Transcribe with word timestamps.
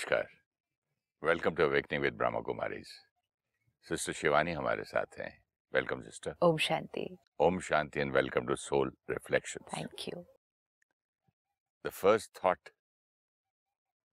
नमस्कार। 0.00 0.28
Welcome 1.22 1.54
to 1.54 1.62
awakening 1.62 2.02
with 2.02 2.14
Brahma 2.16 2.40
Kumaris. 2.40 2.86
Sister 3.86 4.12
Shivani 4.12 4.52
हमारे 4.52 4.84
साथ 4.84 5.18
हैं। 5.18 5.32
Welcome 5.74 6.02
sister. 6.02 6.34
Om 6.42 6.56
Shanti. 6.56 7.04
Om 7.40 7.58
Shanti 7.60 8.00
and 8.00 8.12
welcome 8.12 8.46
to 8.46 8.56
soul 8.56 8.92
reflection 9.10 9.64
thank 9.74 10.08
you. 10.08 10.22
The 11.84 11.90
first 11.90 12.30
thought 12.44 12.70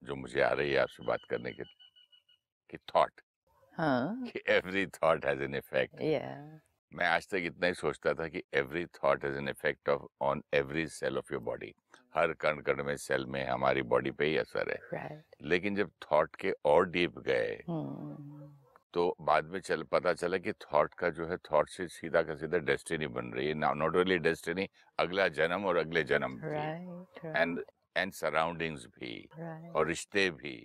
जो 0.04 0.16
मुझे 0.16 0.42
आ 0.42 0.52
रही 0.52 0.72
है 0.72 0.80
आपसे 0.80 1.06
बात 1.06 1.24
करने 1.30 1.52
के 1.52 1.64
कि 1.64 2.78
थॉट। 2.96 3.22
हाँ। 3.78 4.28
कि 4.32 4.42
every 4.48 4.86
thought 5.02 5.26
has 5.26 5.44
an 5.44 5.56
effect 5.56 6.02
मैं 6.92 7.08
आज 7.08 7.28
तक 7.28 7.52
इतना 7.52 7.68
ही 7.68 7.74
सोचता 7.74 8.14
था 8.14 8.28
कि 8.28 8.44
every 8.54 8.86
thought 9.04 9.26
has 9.26 9.38
an 9.38 9.50
effect 9.50 9.90
of 9.90 10.08
on 10.22 10.44
every 10.54 10.88
cell 10.88 11.18
of 11.18 11.34
your 11.34 11.44
body 11.44 11.74
हर 12.18 12.34
कण 12.34 12.62
कण 12.62 12.84
में 12.84 12.96
सेल 12.98 13.26
में 13.26 13.46
हमारी 13.48 13.82
बॉडी 13.84 14.12
पे 14.12 14.26
ही 14.26 14.38
असर 14.38 14.72
है। 14.72 14.80
राइट। 14.94 15.36
लेकिन 15.44 15.76
जब 15.76 15.92
थॉट 16.04 16.36
के 16.36 16.52
और 16.66 16.90
डीप 16.90 17.20
गए 17.20 17.58
Hmm. 17.70 17.98
तो 18.94 19.16
बाद 19.22 19.46
में 19.46 19.60
चल 19.60 19.84
पता 19.84 20.14
चला 20.14 20.38
कि 20.38 20.52
थॉट 20.54 20.94
का 20.94 21.10
जो 21.10 21.26
है 21.28 21.38
थॉट 21.38 21.70
से 21.70 21.88
सीधा 21.88 22.22
का 22.22 22.36
सीधा 22.36 22.58
डेस्टिनी 22.58 23.08
बन 23.08 23.32
रही 23.34 23.48
है। 23.48 23.54
नॉट 23.54 23.96
ओनली 23.96 24.18
डेस्टिनी 24.18 24.68
अगला 25.00 25.28
जन्म 25.28 25.66
और 25.66 25.78
अगले 25.78 26.04
जन्म 26.04 26.40
एंड 27.36 27.64
एंड 27.98 28.14
सराउंडिंग्स 28.14 28.86
भी 28.86 29.14
राइट। 29.40 29.76
और 29.76 29.88
रिश्ते 29.88 30.30
भी 30.32 30.56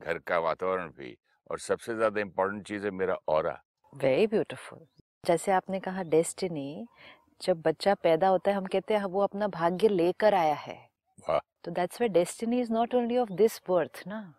घर 0.00 0.18
का 0.18 0.38
वातावरण 0.38 0.88
भी। 0.88 1.16
और 1.50 1.58
सबसे 1.58 1.94
ज़्यादा 1.94 2.20
इम्पोर्टेंट 2.20 2.66
चीज़ 2.66 2.84
है 2.84 2.90
मेरा 2.90 3.16
और 3.28 3.48
वेरी 3.92 4.26
ब्यूटिफुल। 4.26 4.86
जैसे 5.24 5.52
आपने 5.52 5.80
कहा 5.80 6.02
डेस्टिनी 6.02 6.86
जब 7.44 7.60
बच्चा 7.62 7.94
पैदा 7.94 8.28
होता 8.28 8.50
है 8.50 8.56
हम 8.56 8.66
कहते 8.66 8.94
हैं 8.94 9.04
वो 9.04 9.20
अपना 9.20 9.46
भाग्य 9.48 9.88
लेकर 9.88 10.34
आया 10.34 10.54
है। 10.54 10.88
तो 11.64 11.70
that's 11.70 12.00
why 12.00 12.08
destiny 12.08 12.60
is 12.60 12.72
not 12.72 12.94
only 12.94 13.16
of 13.16 13.32
this 13.32 13.60
birth 13.68 14.02
ना। 14.06 14.34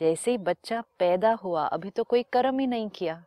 जैसे 0.00 0.30
ही 0.30 0.38
बच्चा 0.38 0.82
पैदा 0.98 1.32
हुआ 1.32 1.66
अभी 1.66 1.90
तो 1.90 2.04
कोई 2.04 2.22
कर्म 2.22 2.58
ही 2.58 2.66
नहीं 2.66 2.88
किया। 2.88 3.24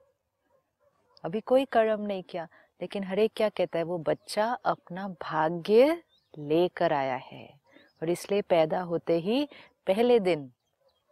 अभी 1.24 1.40
कोई 1.42 1.66
कर्म 1.66 2.02
नहीं 2.02 2.24
किया 2.24 2.48
लेकिन 2.82 3.04
हरे 3.04 3.28
क्या 3.28 3.50
कहता 3.50 3.78
है 3.78 3.84
वो 3.84 3.98
बच्चा 3.98 4.52
अपना 4.66 5.08
भाग्य 5.08 6.04
लेकर 6.40 6.94
आया 6.94 7.16
है। 7.16 7.60
और 8.02 8.10
इसलिए 8.10 8.42
पैदा 8.42 8.82
होते 8.82 9.18
ही 9.20 9.48
पहले 9.88 10.20
दिन 10.20 10.52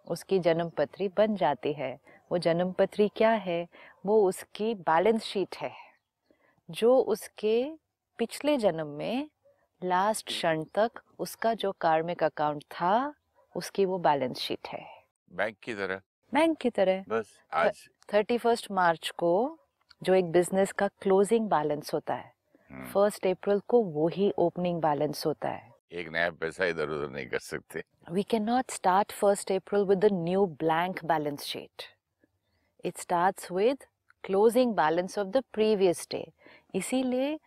उसकी 0.07 0.39
जन्म 0.39 0.69
पत्री 0.69 1.07
बन 1.07 1.35
जाती 1.35 1.73
है। 1.73 1.99
वो 2.31 2.37
जन्म 2.37 2.71
पत्री 2.71 3.07
क्या 3.07 3.31
है? 3.31 3.67
वो 4.05 4.27
उसकी 4.29 4.73
बैलेंस 4.75 5.23
शीट 5.23 5.55
है। 5.57 5.90
जो 6.71 6.97
उसके 6.97 7.73
पिछले 8.17 8.57
जन्म 8.57 8.87
में 8.87 9.29
लास्ट 9.83 10.27
क्षण 10.27 10.63
तक 10.63 10.91
उसका 11.19 11.53
जो 11.53 11.71
कार्मिक 11.71 12.23
अकाउंट 12.23 12.63
था 12.63 13.13
उसकी 13.55 13.85
वो 13.85 13.97
बैलेंस 13.97 14.37
शीट 14.37 14.67
है। 14.67 14.85
बैंक 15.33 15.57
की 15.63 15.73
तरह। 15.73 16.01
बैंक 16.33 16.57
की 16.57 16.69
तरह। 16.69 17.05
बस 17.09 17.39
आज 17.53 17.89
थर्टी 18.13 18.37
फ़र्स्ट 18.37 18.71
मार्च 18.71 19.09
को 19.09 19.59
जो 20.03 20.13
एक 20.13 20.25
बिज़नेस 20.25 20.71
का 20.71 20.87
क्लोजिंग 20.87 21.49
बैलेंस 21.49 21.93
होता 21.93 22.13
है 22.13 22.33
हम्म, 22.71 22.85
फ़र्स्ट 22.85 23.27
अप्रैल 23.27 23.59
को 23.59 23.83
वो 23.83 24.07
ही 24.07 24.33
ओपनिंग 24.37 24.81
बैलेंस 24.81 25.25
होता 25.25 25.49
है। 25.49 25.71
एक 25.91 26.09
नया 26.09 26.29
पैसा 26.29 26.65
इधर 26.65 26.89
उधर 26.89 27.09
नहीं 27.09 27.27
कर 27.27 27.39
सकते। 27.39 27.83
We 28.11 28.23
cannot 28.23 28.63
start 28.63 29.11
1st 29.23 29.51
April 29.51 29.89
with 29.89 30.11
a 30.11 30.13
new 30.29 30.45
blank 30.63 31.03
balance 31.03 31.45
sheet. 31.45 31.87
It 32.85 33.03
starts 33.05 33.51
with 33.51 33.90
closing 34.23 34.75
balance 34.75 35.17
of 35.17 35.31
the 35.31 35.43
previous 35.57 36.05
day. 36.13 36.25
इसीलिए 36.75 37.39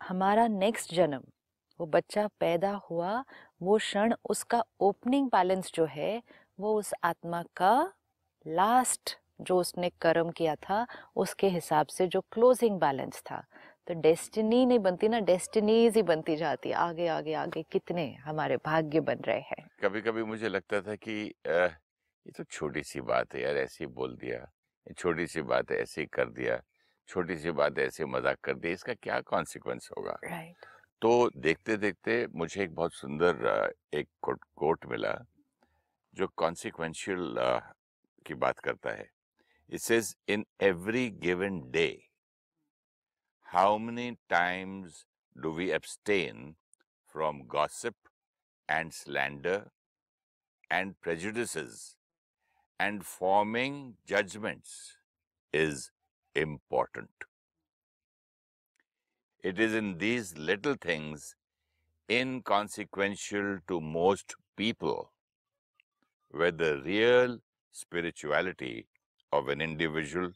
हमारा 0.00 0.46
नेक्स्ट 0.48 0.94
जन्म 0.94 1.22
वो 1.80 1.86
बच्चा 1.86 2.26
पैदा 2.40 2.70
हुआ 2.90 3.24
वो 3.62 3.78
क्षण 3.78 4.14
उसका 4.30 4.64
ओपनिंग 4.80 5.28
बैलेंस 5.28 5.70
जो 5.74 5.84
है 5.84 6.22
वो 6.60 6.74
उस 6.78 6.92
आत्मा 7.04 7.42
का 7.56 7.92
लास्ट 8.46 9.16
जो 9.40 9.58
उसने 9.60 9.90
कर्म 10.00 10.30
किया 10.30 10.54
था 10.54 10.86
उसके 11.16 11.48
हिसाब 11.48 11.86
से 11.86 12.06
जो 12.06 12.20
क्लोजिंग 12.32 12.80
बैलेंस 12.80 13.20
था। 13.20 13.44
तो 13.86 13.94
डेस्टिनी 13.94 14.66
नहीं 14.66 14.78
बनती 14.78 15.08
ना 15.08 15.20
डेस्टिनीज 15.20 15.96
ही 15.96 16.02
बनती 16.02 16.36
जाती 16.36 16.72
आगे 16.72 17.08
आगे 17.08 17.34
आगे 17.34 17.62
कितने 17.62 18.12
हमारे 18.14 18.56
भाग्य 18.56 19.00
बन 19.00 19.20
रहे 19.26 19.40
हैं। 19.40 19.66
कभी 19.82 20.00
कभी 20.00 20.22
मुझे 20.22 20.48
लगता 20.48 20.80
था 20.80 20.94
कि 20.96 21.28
अ, 21.46 21.50
ये 21.50 22.30
तो 22.30 22.44
छोटी 22.44 22.82
सी 22.82 23.00
बात 23.00 23.34
है 23.34 23.42
यार 23.42 23.56
ऐसे 23.56 23.84
ही 23.84 23.90
बोल 23.92 24.16
दिया। 24.16 24.52
छोटी 24.92 25.26
सी 25.26 25.42
बात 25.42 25.72
ऐसे 25.72 26.00
ही 26.00 26.06
कर 26.12 26.28
दिया 26.30 26.60
छोटी 27.08 27.36
सी 27.38 27.50
बात 27.50 27.78
ऐसे 27.78 28.04
मज़ाक 28.04 28.38
कर 28.44 28.54
दिया 28.54 28.72
इसका 28.72 28.94
क्या 28.94 29.20
कॉन्सिक्वेंस 29.20 29.88
होगा? 29.96 30.18
राइट 30.24 30.66
तो 31.02 31.30
देखते 31.36 31.76
देखते 31.76 32.26
मुझे 32.34 32.62
एक 32.64 32.74
बहुत 32.74 32.94
सुंदर 32.94 33.74
एक 33.94 34.08
कोट, 34.22 34.44
कोट 34.56 34.86
मिला 34.86 35.14
जो 36.14 36.26
कॉन्सिक्वेंशियल 36.36 37.34
की 38.26 38.34
बात 38.34 38.58
करता 38.58 38.90
है। 38.90 39.08
It 39.72 39.80
says 39.80 40.14
in 40.28 40.44
every 40.62 41.08
given 41.22 41.60
day 41.70 41.88
how 43.48 43.78
many 43.78 44.10
times 44.30 45.04
do 45.36 45.52
we 45.54 45.70
abstain 45.72 46.52
from 47.14 47.42
gossip 47.48 47.94
and 48.68 48.92
slander 48.92 49.68
and 50.70 50.94
prejudices 51.06 51.95
and 52.79 53.05
forming 53.05 53.95
judgments 54.05 54.97
is 55.53 55.91
important. 56.35 57.09
It 59.43 59.59
is 59.59 59.73
in 59.73 59.97
these 59.97 60.37
little 60.37 60.75
things, 60.75 61.35
inconsequential 62.09 63.59
to 63.67 63.79
most 63.81 64.35
people, 64.55 65.11
where 66.31 66.51
the 66.51 66.81
real 66.83 67.39
spirituality 67.71 68.87
of 69.31 69.47
an 69.47 69.61
individual 69.61 70.31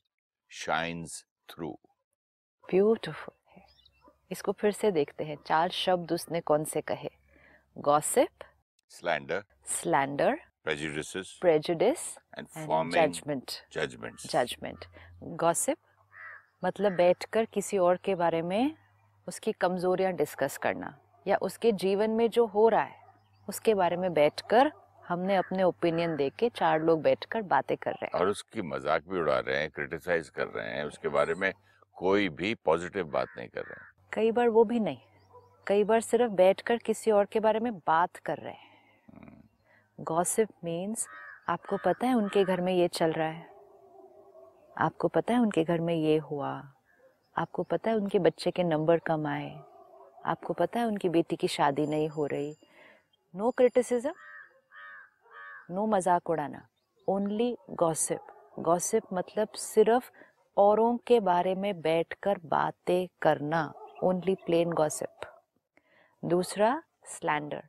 shines 0.49 1.23
through. 1.49 1.77
Beautiful 2.69 3.33
है 3.55 3.65
इसको 4.31 4.51
फिर 4.51 4.71
से 4.71 4.91
देखते 4.91 5.23
हैं 5.23 5.37
चार 5.47 5.71
शब्द 5.71 6.11
उसने 6.11 6.41
कौन 6.41 6.63
से 6.65 6.81
कहे 6.81 7.09
gossip 7.77 8.43
Slander, 8.91 9.41
slander 9.67 10.39
prejudices, 10.66 11.28
prejudice 11.40 11.98
and 12.38 12.48
forming 12.56 12.94
judgment 12.94 13.52
judgments. 13.72 14.26
Judgment 14.32 14.84
gossip 15.40 15.76
मतलब 16.64 16.92
बैठकर 16.92 17.44
किसी 17.44 17.78
और 17.78 17.96
के 18.04 18.14
बारे 18.14 18.42
में 18.42 18.74
उसकी 19.28 19.52
कमजोरियाँ 19.52 20.12
डिस्कस 20.12 20.56
करना 20.58 20.94
या 21.26 21.36
उसके 21.42 21.72
जीवन 21.72 22.10
में 22.10 22.28
जो 22.30 22.46
हो 22.46 22.68
रहा 22.68 22.82
है 22.82 22.98
उसके 23.48 23.74
बारे 23.74 23.96
में 23.96 24.12
बैठकर 24.14 24.72
हमने 25.08 25.36
अपने 25.36 25.62
ओपिनियन 25.62 26.16
दे 26.16 26.30
के 26.38 26.48
चार 26.48 26.82
लोग 26.82 27.02
बैठकर 27.02 27.42
बातें 27.42 27.76
कर 27.76 27.90
रहे 27.92 28.06
हैं। 28.06 28.20
और 28.20 28.28
उसकी 28.28 28.62
मज़ाक 28.62 29.08
भी 29.08 29.18
उड़ा 29.20 29.38
रहे 29.38 29.58
हैं 29.58 29.70
क्रिटिसाइज 29.70 30.28
कर 30.28 30.46
रहे 30.46 30.68
हैं 30.68 30.84
उसके 30.84 31.08
बारे 31.08 31.34
में 31.34 31.52
कोई 31.96 32.28
भी 32.28 32.54
पॉजिटिव 32.64 33.06
बात 33.10 33.28
नहीं 33.36 33.48
कर 33.48 33.60
रहे 33.60 33.80
हैं। 33.80 33.88
कई 34.12 34.30
बार 34.30 34.48
वो 34.48 34.64
भी 34.64 34.80
नहीं। 34.80 34.98
कई 35.66 35.84
बार 35.84 36.00
सिर्फ़ 36.00 36.32
बैठकर 36.32 36.76
किसी 36.76 37.10
और 37.10 37.24
के 37.24 37.40
बारे 37.40 37.60
में 37.60 37.72
बात 37.78 38.16
कर 38.16 38.38
रहे 38.38 38.52
हैं। 38.52 38.69
गॉसिप 40.00 40.48
मीन्स 40.64 41.06
आपको 41.48 41.76
पता 41.76 42.06
है 42.06 42.14
उनके 42.14 42.44
घर 42.44 42.60
में 42.60 42.72
ये 42.72 42.86
चल 42.88 43.12
रहा 43.12 43.28
है। 43.28 43.48
आपको 44.78 45.08
पता 45.08 45.34
है 45.34 45.40
उनके 45.40 45.64
घर 45.64 45.80
में 45.80 45.94
ये 45.94 46.16
हुआ। 46.20 46.50
आपको 47.36 47.62
पता 47.62 47.90
है 47.90 47.96
उनके 47.96 48.18
बच्चे 48.18 48.50
के 48.50 48.64
नंबर 48.64 48.98
कम 48.98 49.26
आए। 49.26 49.50
आपको 50.26 50.54
पता 50.54 50.80
है 50.80 50.86
उनकी 50.86 51.08
बेटी 51.08 51.36
की 51.36 51.48
शादी 51.48 51.86
नहीं 51.86 52.08
हो 52.08 52.26
रही। 52.26 52.56
नो 53.34 53.50
क्रिटिसिज्म 53.50 54.12
नो 55.70 55.86
मज़ाक 55.86 56.30
उड़ाना। 56.30 56.66
ओनली 57.08 57.56
गॉसिप 57.70 58.26
गॉसिप 58.58 59.02
मतलब 59.12 59.48
सिर्फ़ 59.54 60.10
औरों 60.56 60.96
के 61.06 61.20
बारे 61.20 61.54
में 61.54 61.80
बैठकर 61.80 62.38
बातें 62.46 63.08
करना। 63.22 63.72
ओनली 64.02 64.34
प्लेन 64.46 64.72
गॉसिप 64.72 65.26
दूसरा 66.22 66.82
स्लैंडर 67.08 67.62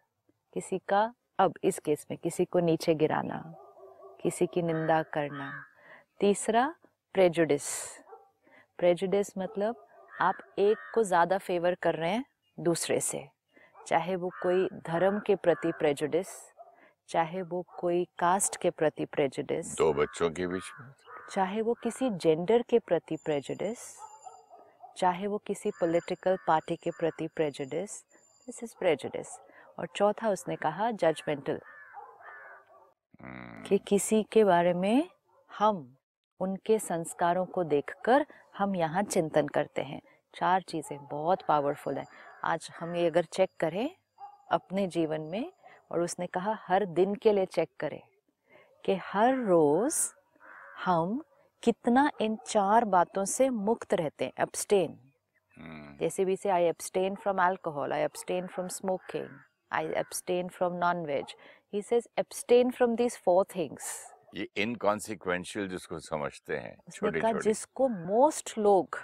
किसी 0.54 0.78
का 0.88 1.14
अब 1.42 1.54
इस 1.64 1.80
केस 1.80 2.06
में 2.12 2.18
किसी 2.24 2.46
को 2.46 2.60
नीचे 2.60 2.94
गिराना 2.96 3.38
किसी 4.22 4.46
की 4.46 4.62
निंदा 4.62 5.02
करना। 5.14 5.52
तीसरा 6.20 6.66
प्रेजुडिस 7.16 7.64
प्रेजुडिस 8.80 9.32
मतलब 9.38 9.86
आप 10.22 10.38
एक 10.60 10.78
को 10.94 11.04
ज़्यादा 11.04 11.38
फेवर 11.38 11.76
कर 11.84 11.96
रहे 11.96 12.12
हैं 12.12 12.24
दूसरे 12.58 13.00
से। 13.00 13.24
चाहे 13.88 14.16
वो 14.16 14.30
कोई 14.42 14.68
धर्म 14.88 15.20
के 15.20 15.36
प्रति 15.38 15.72
प्रेजुडिस 15.80 16.28
चाहे 17.10 17.42
वो 17.44 17.64
कोई 17.80 18.04
कास्ट 18.20 18.58
के 18.62 18.70
प्रति 18.72 19.06
प्रेजुडिस 19.06 19.76
दो 19.78 19.92
बच्चों 19.94 20.30
के 20.30 20.48
बीच 20.48 20.72
में। 20.80 20.88
चाहे 21.32 21.62
वो 21.62 21.74
किसी 21.84 22.10
जेंडर 22.12 22.62
के 22.70 22.80
प्रति 22.80 23.18
प्रेजुडिस 23.26 23.80
चाहे 24.98 25.28
वो 25.28 25.38
किसी 25.48 25.72
पॉलिटिकल 25.80 26.38
पार्टी 26.48 26.76
के 26.76 26.92
प्रति 27.00 27.28
प्रेजुडिस 27.36 28.02
दिस 28.48 28.64
इज़ 28.64 28.76
प्रेजुडिस 28.80 29.38
और 29.80 29.88
चौथा 29.96 30.30
उसने 30.30 30.56
कहा 30.56 30.92
जजमेंटल 30.92 31.60
हम्म, 33.22 33.64
कि 33.64 33.78
किसी 33.78 34.24
के 34.24 34.44
बारे 34.44 34.74
में 34.74 35.10
हम 35.52 35.98
उनके 36.40 36.78
संस्कारों 36.80 37.46
को 37.46 37.64
देखकर 37.64 38.26
हम 38.58 38.76
यहाँ 38.76 39.04
चिंतन 39.04 39.48
करते 39.48 39.82
हैं। 39.82 40.02
चार 40.34 40.62
चीज़ें 40.62 40.98
बहुत 41.08 41.42
पावरफुल 41.48 41.98
है। 41.98 42.06
आज 42.44 42.70
हम 42.80 42.96
ये 42.96 43.08
अगर 43.08 43.24
चेक 43.24 43.50
करें 43.60 43.90
अपने 44.52 44.88
जीवन 44.88 45.22
में 45.22 45.52
और 45.92 46.02
उसने 46.02 46.28
कहा 46.28 46.58
हर 46.68 46.86
दिन 46.86 47.16
के 47.16 47.34
लिए 47.34 47.46
चेक 47.46 47.70
करें 47.80 48.02
कि 48.86 48.98
हर 49.04 49.36
रोज 49.38 49.96
हम 50.86 51.22
कितना 51.64 52.10
इन 52.22 52.38
चार 52.48 52.86
बातों 52.86 53.26
से 53.26 53.50
मुक्त 53.50 53.94
रहते 53.94 54.26
हैं 54.26 54.34
एब्सटेन 54.40 54.98
हम्म, 55.58 55.98
जैसे 55.98 56.26
भी 56.26 56.36
से 56.36 56.50
I 56.50 56.64
abstain 56.64 57.16
from 57.16 57.42
alcohol 57.44 57.94
I 57.94 58.02
abstain 58.02 58.48
from 58.48 58.68
smoking 58.68 59.28
I 59.72 59.88
abstain 59.98 60.48
from 60.50 60.74
non 60.78 61.06
veg 61.06 61.36
he 61.74 61.82
says 61.82 62.08
abstain 62.20 62.72
from 62.72 62.96
these 62.96 63.18
four 63.26 63.46
things 63.56 63.92
ये 64.36 64.48
इनकॉन्सिक्वेंशियल 64.58 65.68
जिसको 65.68 66.00
समझते 66.00 66.58
हैं 66.58 66.76
छोटे 66.94 67.22
छोटे। 67.22 67.40
जिसको 67.40 67.88
मोस्ट 67.88 68.58
लोग 68.58 68.98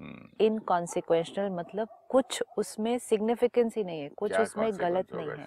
हम्म, 0.00 0.28
इनकॉन्सिक्वेंशनल 0.40 1.50
मतलब 1.50 1.88
कुछ 2.10 2.42
उसमें 2.58 2.96
सिग्निफिकेंस 2.98 3.76
ही 3.76 3.84
नहीं 3.84 4.00
है 4.00 4.08
कुछ 4.16 4.32
उसमें 4.32 4.70
गलत 4.80 5.14
नहीं 5.14 5.28
है. 5.30 5.46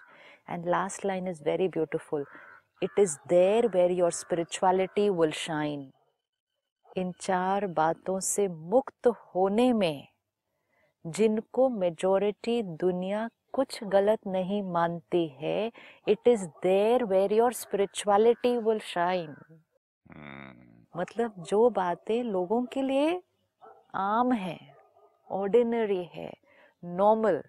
And 0.50 0.66
last 0.66 1.06
line 1.06 1.28
is 1.28 1.44
very 1.44 1.68
beautiful 1.68 2.26
it 2.84 3.00
is 3.00 3.18
there 3.28 3.68
where 3.68 3.92
your 3.92 4.12
spirituality 4.12 5.10
will 5.10 5.32
shine 5.38 5.92
इन 6.98 7.12
चार 7.22 7.66
बातों 7.68 8.20
से 8.20 8.48
मुक्त 8.48 9.08
होने 9.08 9.72
में 9.74 10.08
जिनको 11.06 11.70
मेजोरिटी 11.70 12.62
दुनिया 12.64 13.28
कुछ 13.58 13.84
गलत 13.86 14.28
नहीं 14.28 14.62
मानती 14.64 15.28
है। 15.42 15.72
It 16.08 16.28
is 16.28 16.46
there 16.64 17.04
where 17.06 17.34
your 17.34 17.54
spirituality 17.56 18.58
will 18.60 18.80
shine 18.86 19.36
मतलब 20.94 21.34
जो 21.50 21.70
बातें 21.70 22.24
लोगों 22.24 22.64
के 22.66 22.82
लिए 22.82 23.22
आम 23.96 24.32
है 24.34 24.58
ऑर्डिनरी 25.30 26.04
है 26.14 26.32
नॉर्मल 26.84 27.42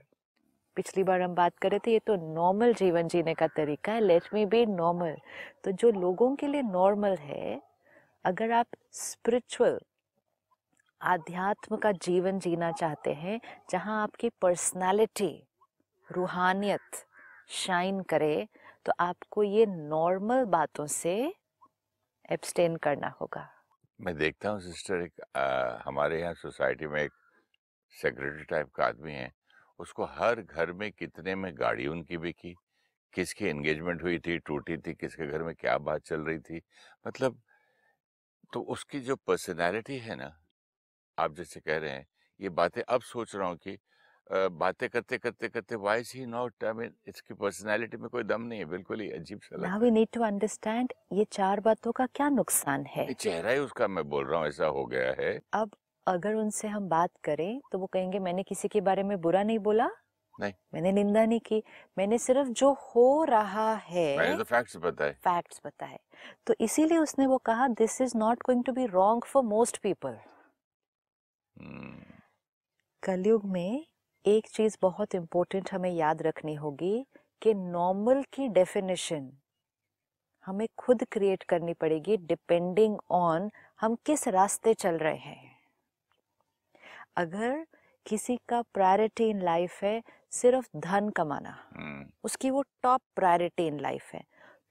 पिछली 0.76 1.02
बार 1.04 1.22
हम 1.22 1.34
बात 1.34 1.58
कर 1.58 1.70
रहे 1.70 1.78
थे 1.78 1.92
ये 1.92 1.98
तो 1.98 2.16
नॉर्मल 2.34 2.74
जीवन 2.74 3.08
जीने 3.08 3.34
का 3.34 3.46
तरीका 3.46 3.92
है। 3.92 4.00
लेट 4.00 4.28
मी 4.34 4.44
बी 4.46 4.64
नॉर्मल 4.66 5.16
तो 5.64 5.72
जो 5.72 5.90
लोगों 5.90 6.34
के 6.36 6.46
लिए 6.46 6.62
नॉर्मल 6.62 7.16
है 7.20 7.60
अगर 8.24 8.52
आप 8.52 8.66
स्पिरिचुअल 8.92 9.78
आध्यात्म 11.00 11.76
का 11.76 11.92
जीवन 12.02 12.38
जीना 12.38 12.70
चाहते 12.72 13.12
हैं 13.14 13.40
जहाँ 13.70 14.02
आपकी 14.02 14.28
पर्सनालिटी 14.42 15.32
रूहानियत 16.10 17.04
शाइन 17.56 18.00
करे 18.02 18.46
तो 18.86 18.92
आपको 19.00 19.42
ये 19.42 19.66
नॉर्मल 19.66 20.44
बातों 20.44 20.86
से 20.86 21.14
एब्सटेन 22.32 22.76
करना 22.76 23.08
होगा। 23.20 23.48
मैं 24.00 24.16
देखता 24.16 24.50
हूँ 24.50 24.60
सिस्टर 24.60 25.02
एक 25.02 25.20
आ, 25.36 25.82
हमारे 25.84 26.20
यहाँ 26.20 26.34
सोसाइटी 26.34 26.86
में 26.86 27.02
एक 27.02 27.12
सेक्रेटरी 27.96 28.44
टाइप 28.44 28.70
का 28.74 28.84
आदमी 28.84 29.12
है। 29.12 29.30
उसको 29.80 30.04
हर 30.10 30.40
घर 30.42 30.72
में 30.72 30.90
कितने 30.92 31.34
में 31.34 31.52
गाड़ी 31.58 31.86
उनकी 31.86 32.16
बिकी 32.18 32.54
किसकी 33.14 33.46
एंगेजमेंट 33.46 34.02
हुई 34.02 34.18
थी 34.18 34.38
टूटी 34.38 34.76
थी 34.76 34.94
किसके 34.94 35.26
घर 35.26 35.42
में 35.42 35.54
क्या 35.54 35.76
बात 35.78 36.02
चल 36.02 36.20
रही 36.20 36.38
थी। 36.38 36.60
मतलब 37.06 37.40
तो 38.52 38.60
उसकी 38.72 39.00
जो 39.00 39.16
पर्सनालिटी 39.16 39.98
है 39.98 40.16
ना 40.16 40.32
आप 41.18 41.34
जैसे 41.36 41.60
कह 41.60 41.78
रहे 41.78 41.90
हैं 41.90 42.06
ये 42.40 42.48
बातें 42.50 42.82
अब 42.82 43.00
सोच 43.02 43.34
रहा 43.36 43.48
हूँ 43.48 43.56
कि 43.56 43.78
बातें 44.30 44.88
करते 44.88 45.18
करते 45.18 45.48
करते 45.48 45.76
why 45.76 46.02
he 46.06 46.24
not 46.26 46.64
I 46.64 46.72
mean 46.72 46.92
इसकी 47.08 47.34
पर्सनालिटी 47.34 47.96
में 47.96 48.08
कोई 48.10 48.22
दम 48.24 48.42
नहीं 48.42 48.58
है 48.58 48.64
बिल्कुल 48.66 49.00
ही 49.00 49.10
अजीब 49.10 49.40
सा 49.40 49.56
नाउ 49.56 49.64
लगता 49.64 49.78
वी 49.78 49.90
नीड 49.90 50.08
टू 50.12 50.22
अंडरस्टैंड 50.22 50.92
ये 51.12 51.24
चार 51.32 51.60
बातों 51.60 51.92
का 51.92 52.06
क्या 52.06 52.28
नुकसान 52.30 52.84
है? 52.86 53.06
है 53.06 53.14
चेहरा 53.14 53.50
ही 53.50 53.58
उसका 53.58 53.88
मैं 53.88 54.08
बोल 54.08 54.26
रहा 54.26 54.40
हूँ 54.40 54.48
ऐसा 54.48 54.66
हो 54.66 54.84
गया 54.86 55.14
है। 55.20 55.38
अब 55.52 55.70
अगर 56.06 56.34
उनसे 56.34 56.68
हम 56.68 56.88
बात 56.88 57.10
करें 57.24 57.60
तो 57.72 57.78
वो 57.78 57.86
कहेंगे 57.86 58.18
मैंने 58.18 58.42
किसी 58.42 58.68
के 58.68 58.80
बारे 58.80 59.02
में 59.02 59.20
बुरा 59.20 59.42
नहीं 59.42 59.58
बोला 59.58 59.88
नहीं। 60.34 60.52
मैंने 60.74 60.92
निंदा 60.92 61.24
नहीं 61.26 61.40
की 61.40 61.62
मैंने 61.98 62.18
सिर्फ़ 62.18 62.48
जो 62.48 62.72
हो 62.72 63.24
रहा 63.24 63.72
है 63.74 64.36
तो 64.36 64.44
फैक्ट्स 64.44 64.76
बताए। 64.76 65.12
फैक्ट्स 65.24 65.60
बताए। 65.66 65.98
तो 66.46 66.54
इसीलिए 66.60 66.98
उसने 66.98 67.26
वो 67.26 67.38
कहा 67.38 67.68
this 67.68 68.00
is 68.00 68.16
not 68.16 68.42
going 68.46 68.64
to 68.64 68.72
be 68.72 68.86
wrong 68.86 69.24
for 69.24 69.42
most 69.44 69.78
people 69.82 70.18
कलयुग 73.02 73.44
में 73.44 73.86
एक 74.28 74.48
चीज़ 74.48 74.76
बहुत 74.82 75.14
इंपॉर्टेंट 75.14 75.72
हमें 75.72 75.90
याद 75.90 76.22
रखनी 76.22 76.54
होगी 76.54 77.06
कि 77.42 77.54
नॉर्मल 77.54 78.22
की 78.32 78.48
डेफिनेशन 78.48 79.30
हमें 80.46 80.66
खुद 80.78 81.04
क्रिएट 81.12 81.42
करनी 81.42 81.74
पड़ेगी 81.74 82.16
डिपेंडिंग 82.16 82.98
ऑन 83.10 83.50
हम 83.80 83.94
किस 84.06 84.28
रास्ते 84.28 84.74
चल 84.74 84.98
रहे 84.98 85.16
हैं। 85.16 85.56
अगर 87.16 87.66
किसी 88.06 88.36
का 88.48 88.62
प्रायोरिटी 88.62 89.28
इन 89.30 89.42
लाइफ 89.42 89.82
है 89.82 90.02
सिर्फ़ 90.32 90.68
धन 90.76 91.08
कमाना 91.08 91.56
हम्म, 91.76 92.06
उसकी 92.24 92.50
वो 92.50 92.62
टॉप 92.82 93.00
प्रायोरिटी 93.16 93.66
इन 93.66 93.80
लाइफ 93.80 94.12
है 94.14 94.22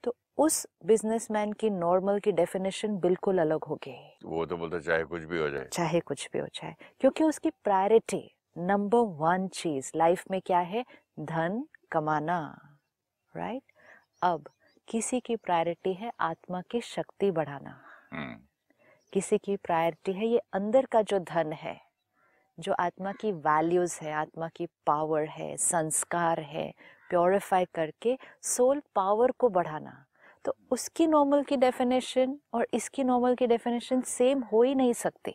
तो 0.04 0.14
उस 0.38 0.66
बिजनेसमैन 0.86 1.52
की 1.52 1.70
नॉर्मल 1.70 2.18
की 2.18 2.32
डेफिनेशन 2.32 2.98
बिल्कुल 2.98 3.38
अलग 3.38 3.64
होगी। 3.64 3.96
वो 4.24 4.46
तो 4.46 4.56
बोलता 4.56 4.78
चाहे 4.78 5.04
कुछ 5.04 5.22
भी 5.22 5.38
हो 5.38 5.48
जाए। 5.50 5.68
चाहे 5.72 6.00
कुछ 6.00 6.28
भी 6.32 6.38
हो 6.38 6.46
जाए 6.46 6.74
क्योंकि 7.00 7.24
उसकी 7.24 7.50
प्रायोरिटी 7.64 8.20
नंबर 8.58 8.98
वन 8.98 9.48
चीज़ 9.48 9.92
लाइफ 9.96 10.24
में 10.30 10.40
क्या 10.40 10.58
है? 10.58 10.84
धन 11.20 11.68
कमाना 11.92 12.58
राइट 13.36 13.62
right? 13.62 13.76
अब 14.22 14.48
किसी 14.88 15.20
की 15.20 15.36
प्रायोरिटी 15.36 15.94
है 15.94 16.12
आत्मा 16.20 16.62
की 16.62 16.80
शक्ति 16.80 17.30
बढ़ाना। 17.30 17.82
हम्म, 18.12 18.40
किसी 19.12 19.38
की 19.38 19.56
प्रायोरिटी 19.56 20.12
है 20.12 20.26
ये 20.26 20.40
अंदर 20.52 20.86
का 20.86 21.02
जो 21.02 21.18
धन 21.18 21.52
है 21.52 21.80
जो 22.60 22.74
आत्मा 22.80 23.12
की 23.12 23.32
वैल्यूज़ 23.32 23.98
है 24.02 24.12
आत्मा 24.12 24.48
की 24.48 24.66
पावर 24.86 25.28
है 25.28 25.56
संस्कार 25.56 26.40
है 26.40 26.74
प्योरीफाई 27.08 27.64
करके 27.64 28.18
सोल 28.42 28.82
पावर 28.94 29.30
को 29.30 29.48
बढ़ाना। 29.48 30.04
तो 30.44 30.56
उसकी 30.70 31.06
नॉर्मल 31.06 31.42
की 31.42 31.56
डेफिनेशन 31.56 32.38
और 32.54 32.68
इसकी 32.74 33.04
नॉर्मल 33.04 33.34
की 33.34 33.46
डेफिनेशन 33.46 34.00
सेम 34.00 34.42
हो 34.42 34.62
ही 34.62 34.74
नहीं 34.74 34.92
सकती। 34.92 35.34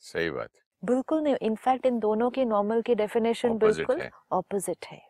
सही 0.00 0.30
बात। 0.30 0.50
बिल्कुल 0.84 1.22
नहीं 1.22 1.36
इनफैक्ट 1.42 1.86
इन 1.86 1.98
दोनों 1.98 2.30
की 2.30 2.44
नॉर्मल 2.44 2.82
की 2.82 2.94
डेफिनेशन 2.94 3.58
बिल्कुल 3.58 4.02
ऑपोजिट 4.32 4.86
है। 4.86 5.00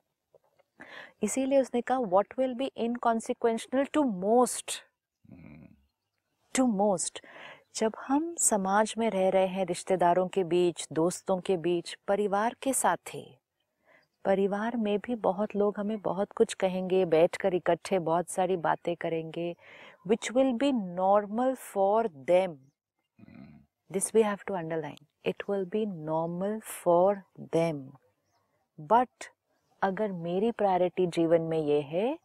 इसीलिए 1.22 1.60
उसने 1.60 1.80
कहा 1.80 1.98
what 1.98 2.34
will 2.38 2.54
be 2.54 2.70
inconsequential 2.76 3.84
to 3.84 4.04
most 4.04 4.72
to 6.56 6.66
most 6.66 7.20
जब 7.76 7.92
हम 8.06 8.34
समाज 8.38 8.94
में 8.98 9.10
रह 9.10 9.28
रहे 9.28 9.46
हैं 9.46 9.66
रिश्तेदारों 9.66 10.28
के 10.28 10.44
बीच 10.44 10.88
दोस्तों 10.92 11.40
के 11.40 11.56
बीच 11.56 11.96
परिवार 12.08 12.56
के 12.62 12.72
साथ 12.72 13.14
ही 13.14 13.38
परिवार 14.24 14.76
में 14.76 14.98
भी 14.98 15.14
बहुत 15.14 15.56
लोग 15.56 15.74
हमें 15.78 16.00
बहुत 16.00 16.32
कुछ 16.32 16.54
कहेंगे 16.54 17.04
बैठकर 17.04 17.54
इकट्ठे 17.54 17.98
बहुत 17.98 18.28
सारी 18.28 18.56
बातें 18.56 18.96
करेंगे 18.96 19.56
which 20.06 20.32
will 20.32 20.52
be 20.52 20.72
normal 20.72 21.54
for 21.54 22.08
them 22.08 22.58
this 23.92 24.14
we 24.14 24.22
have 24.22 24.38
to 24.46 24.54
to 24.54 25.07
underline 25.28 25.50
will 25.50 25.64
be 25.64 25.86
normal 25.86 26.60
for 26.60 27.22
them 27.40 27.92
but 28.80 29.08
अगर 29.82 30.12
मेरी 30.12 30.52
प्रायोरिटी 30.52 31.06
जीवन 31.06 31.42
में 31.42 31.58
ये 31.58 31.80
है 31.80 32.18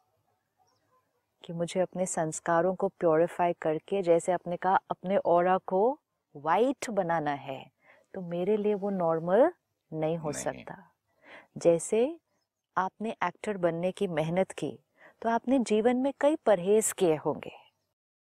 कि 1.43 1.53
मुझे 1.53 1.79
अपने 1.79 2.05
संस्कारों 2.05 2.75
को 2.75 2.87
प्योरीफाई 2.87 3.53
करके 3.53 4.01
जैसे 4.01 4.31
आपने 4.31 4.57
कहा 4.57 4.79
अपने 4.91 5.17
और 5.17 5.57
को 5.57 5.99
वाइट 6.35 6.89
बनाना 6.89 7.31
है 7.31 7.71
तो 8.13 8.21
मेरे 8.21 8.57
लिए 8.57 8.73
वो 8.73 8.89
नॉर्मल 8.89 9.53
नहीं 9.93 10.17
हो 10.17 10.31
नहीं। 10.31 10.43
सकता। 10.43 10.91
जैसे 11.57 12.19
आपने 12.77 13.15
एक्टर 13.23 13.57
बनने 13.57 13.91
की 13.91 14.07
मेहनत 14.07 14.51
की 14.51 14.79
तो 15.21 15.29
आपने 15.29 15.59
जीवन 15.59 15.97
में 15.97 16.13
कई 16.19 16.35
परहेज 16.35 16.91
किए 16.91 17.15
होंगे। 17.15 17.51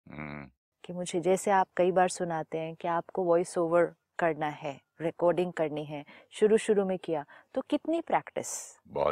हम्म, 0.08 0.50
कि 0.84 0.92
मुझे 0.92 1.20
जैसे 1.20 1.50
आप 1.50 1.68
कई 1.76 1.92
बार 1.92 2.08
सुनाते 2.08 2.58
हैं 2.58 2.76
कि 2.76 2.88
आपको 2.88 3.24
वॉइस 3.24 3.58
ओवर 3.58 3.94
करना 4.18 4.48
है 4.48 4.78
रिकॉर्डिंग 5.00 5.52
करनी 5.52 5.84
है 5.84 6.04
शुरू 6.30 6.56
शुरू 6.58 6.84
में 6.84 6.98
किया 6.98 7.24
तो 7.54 7.60
कितनी 7.60 8.00
प्रैक्टिस 8.00 8.48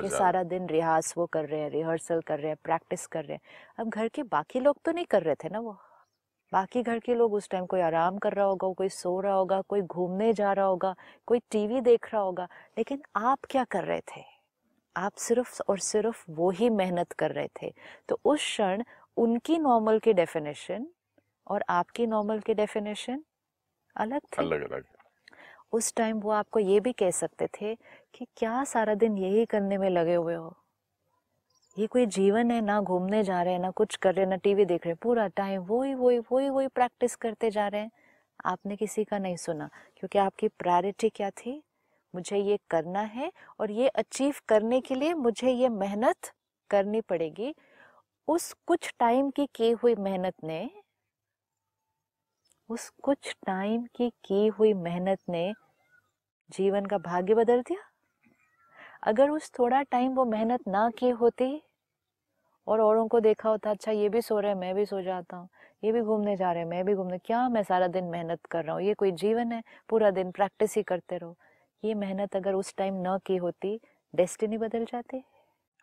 कि 0.01 0.09
सारा 0.11 0.43
दिन 0.43 0.67
रिहार्स 0.67 1.15
वो 1.19 1.27
कर 1.27 1.45
रहे 1.45 1.61
हैं 1.61 1.71
रिहर्सल 1.71 2.21
कर 2.21 2.39
रहे 2.39 2.49
हैं 2.49 2.57
प्रैक्टिस 2.65 3.07
कर 3.07 3.25
रहे 3.25 3.35
हैं। 3.35 3.41
अब 3.79 3.89
घर 3.89 4.09
के 4.09 4.23
बाकी 4.23 4.61
लोग 4.61 4.79
तो 4.85 4.93
नहीं 4.93 5.05
कर 5.05 5.23
रहे 5.23 5.35
थे 5.35 5.49
ना 5.49 5.61
वो? 5.61 5.77
बाकी 6.53 6.83
घर 6.83 6.99
के 6.99 7.15
लोग 7.15 7.35
उस 7.35 7.49
टाइम 7.51 7.67
कोई 7.67 7.81
आराम 7.81 8.19
कर 8.19 8.33
रहा 8.33 8.45
होगा 8.47 8.73
कोई 8.73 8.89
सो 8.89 9.21
रहा 9.21 9.35
होगा 9.35 9.61
कोई 9.61 9.83
घूमने 9.83 10.33
जा 10.33 10.53
रहा 10.53 10.65
होगा 10.67 10.95
कोई 11.27 11.39
टीवी 11.51 11.81
देख 11.81 12.13
रहा 12.13 12.23
होगा 12.23 12.49
लेकिन 12.79 13.03
आप 13.17 13.39
क्या 13.51 13.65
कर 13.65 13.85
रहे 13.85 14.01
थे? 14.01 14.23
आप 14.97 15.13
सिर्फ़ 15.17 15.61
और 15.69 15.79
सिर्फ़ 15.79 16.25
वो 16.31 16.51
ही 16.51 16.71
मेहनत 16.71 17.13
कर 17.13 17.31
रहे 17.31 17.49
थे। 17.63 17.73
तो 18.09 18.19
उस 18.25 18.41
क्षण 18.41 18.83
उनकी 19.17 19.59
नॉर्मल 19.59 19.99
की 19.99 20.13
डेफिनेशन 20.13 20.87
और 21.47 21.65
आपकी 21.69 22.07
नॉर्मल 22.07 22.41
की 22.41 22.55
डेफिनेशन 22.55 23.25
अलग 23.97 24.21
थी। 24.21 24.43
अलग 24.43 24.63
अलग 24.63 24.85
उस 25.77 25.95
टाइम 25.95 26.21
वो 26.21 26.31
आपको 26.31 26.61
ये 26.61 26.81
भी 26.81 26.93
कह 26.93 27.11
सकते 27.11 27.47
थे 27.61 27.75
कि 28.15 28.27
क्या 28.37 28.65
सारा 28.65 28.95
दिन 28.95 29.19
यही 29.19 29.45
करने 29.47 29.79
में 29.79 29.91
लगे 29.91 30.15
हुए 30.15 30.35
हो? 30.35 30.55
ये 31.77 31.87
कोई 31.87 32.07
जीवन 32.07 32.51
है, 32.51 32.61
ना 32.61 32.81
घूमने 32.81 33.23
जा 33.25 33.43
रहे 33.43 33.53
हैं, 33.53 33.61
ना 33.61 33.71
कुछ 33.71 33.97
कर 33.97 34.15
रहे 34.15 34.25
हैं, 34.25 34.31
ना 34.31 34.37
टीवी 34.37 34.65
देख 34.65 34.87
रहे 34.87 34.93
हैं। 34.93 34.99
पूरा 35.03 35.27
टाइम 35.29 35.63
वही 35.63 35.95
वही 35.95 36.19
वही 36.33 36.49
वही 36.49 36.69
प्रैक्टिस 36.69 37.17
करते 37.17 37.51
जा 37.51 37.69
रहे 37.69 37.81
हैं। 37.81 37.91
आपने 38.45 38.77
किसी 38.77 39.05
का 39.05 39.19
नहीं 39.19 39.37
सुना, 39.37 39.69
क्योंकि 39.97 40.19
आपकी 40.19 40.49
प्रायोरिटी 40.49 41.09
क्या 41.09 41.31
थी? 41.31 41.63
मुझे 42.15 42.39
ये 42.39 42.59
करना 42.71 43.01
है 43.01 43.33
और 43.61 43.71
ये 43.71 43.89
अचीव 43.89 44.35
करने 44.49 44.81
के 44.81 44.95
लिए 44.95 45.15
मुझे 45.15 45.51
ये 45.51 45.69
मेहनत 45.69 46.33
करनी 46.71 47.01
पड़ेगी। 47.01 47.55
उस 48.29 48.53
कुछ 48.67 48.95
टाइम 48.99 49.31
की 49.31 49.47
की 49.55 49.71
हुई 49.73 49.95
मेहनत 49.95 50.35
ने, 50.45 50.71
उस 52.69 52.89
कुछ 53.03 53.37
टाइम 53.47 53.87
की 53.97 54.11
की 54.25 54.47
हुई 54.49 54.73
मेहनत 54.75 55.19
ने 55.29 55.53
जीवन 56.51 56.87
का 56.87 56.99
भाग्य 56.99 57.35
बदल 57.35 57.61
दिया? 57.61 57.81
अगर 59.03 59.31
उस 59.31 59.51
थोड़ा 59.59 59.83
टाइम 59.83 60.13
वो 60.13 60.25
मेहनत 60.25 60.69
ना 60.69 60.89
की 60.99 61.09
होती 61.11 61.63
और 62.67 62.81
औरों 62.81 63.07
को 63.09 63.21
देखा 63.21 63.49
होता 63.49 63.71
अच्छा 63.71 63.93
ये 63.93 64.09
भी 64.09 64.21
सो 64.23 64.39
रहे 64.41 64.51
हैं 64.53 64.59
मैं 64.59 64.75
भी 64.75 64.85
सो 64.87 65.01
जाता 65.03 65.37
हूँ 65.37 65.49
ये 65.85 65.93
भी 65.93 66.01
घूमने 66.01 66.37
जा 66.37 66.53
रहे 66.53 66.63
हैं 66.63 66.69
मैं 66.69 66.85
भी 66.85 66.95
घूमने 66.95 67.19
क्या 67.19 67.49
मैं 67.49 67.63
सारा 67.63 67.87
दिन 67.87 68.05
मेहनत 68.05 68.47
कर 68.51 68.65
रहा 68.65 68.75
हूँ? 68.75 68.83
ये 68.83 68.95
कोई 68.95 69.13
जीवन 69.13 69.53
है 69.53 69.63
पूरा 69.89 70.11
दिन 70.11 70.31
प्रैक्टिस 70.31 70.77
ही 70.77 70.83
करते 70.83 71.19
रहो। 71.19 71.37
ये 71.83 71.95
मेहनत 71.95 72.37
अगर 72.37 72.55
उस 72.55 72.75
टाइम 72.77 72.95
न 73.07 73.19
की 73.27 73.37
होती 73.37 73.79
डेस्टिनी 74.15 74.59
बदल 74.59 74.85
जाती। 74.85 75.23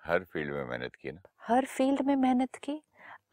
हर 0.03 0.23
फ़ील्ड 0.23 0.53
में 0.53 0.63
मेहनत 0.65 0.95
की 0.95 1.11
ना? 1.11 1.21
हर 1.41 1.65
फ़ील्ड 1.65 2.01
में 2.01 2.15
मेहनत 2.15 2.55
की। 2.55 2.81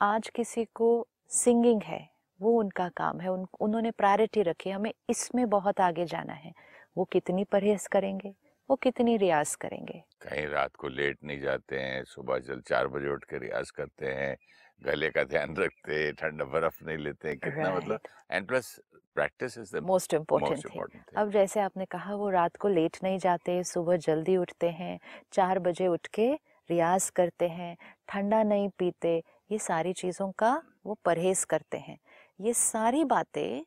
आज 0.03 0.29
किसी 0.29 0.65
को 0.75 1.07
सिंगिंग 1.31 1.83
है 1.83 2.09
वो 2.41 2.59
उनका 2.59 2.89
काम 2.89 3.21
है 3.21 3.29
उन 3.29 3.47
उन्होंने 3.61 3.91
प्रायोरिटी 3.91 4.43
रखी 4.43 4.71
हमें 4.71 4.93
इसमें 5.11 5.49
बहुत 5.51 5.81
आगे 5.81 6.05
जाना 6.05 6.33
है। 6.33 6.53
वो 6.97 7.05
कितनी 7.05 7.45
परहेज 7.45 7.87
करेंगे 7.87 8.35
वो 8.69 8.77
कितनी 8.77 9.17
रियाज 9.17 9.55
करेंगे 9.55 10.03
कहीं 10.23 10.47
रात 10.47 10.77
को 10.77 10.89
लेट 10.89 11.19
नहीं 11.25 11.41
जाते 11.41 11.79
हैं 11.79 12.05
सुबह 12.05 12.39
जल 12.39 12.61
चार 12.61 12.89
बजे 12.89 13.09
उठ 13.09 13.25
के 13.25 13.39
रियाज 13.39 13.71
करते 13.71 14.13
हैं 14.13 14.37
गले 14.83 15.11
का 15.11 15.25
ध्यान 15.25 15.57
रखते 15.57 15.95
हैं 15.95 16.15
ठंडा 16.15 16.45
बर्फ़ 16.45 16.85
नहीं 16.85 16.99
लेते 16.99 17.29
हैं 17.29 17.39
कितना 17.39 17.65
right. 17.65 17.77
मतलब 17.77 18.01
and 18.31 18.47
plus 18.49 18.79
practice 19.17 19.59
is 19.59 19.77
the 19.77 19.83
most 19.83 20.15
important 20.15 20.67
thing 20.67 21.17
अब 21.17 21.31
जैसे 21.31 21.61
आपने 21.61 21.85
कहा 21.85 22.15
वो 22.15 22.31
रात 22.31 22.57
को 22.57 22.69
लेट 22.69 22.97
नहीं 23.03 23.19
जाते 23.19 23.63
सुबह 23.65 23.97
जल्दी 23.97 24.37
उठते 24.37 24.71
हैं 24.71 24.99
चार 25.33 25.59
बजे 25.59 25.87
उठ 25.87 26.07
के 26.07 26.33
रियाज 26.71 27.11
करते 27.11 27.49
हैं 27.49 27.77
ठंडा 28.09 28.43
नहीं 28.43 28.69
पीते 28.79 29.17
ये 29.51 29.59
सारी 29.59 29.93
चीज़ों 29.93 30.31
का 30.33 30.63
वो 30.87 30.95
परहेज 31.05 31.45
करते 31.45 31.79
हैं 31.79 31.99
ये 32.41 32.53
सारी 32.55 33.05
बातें 33.05 33.63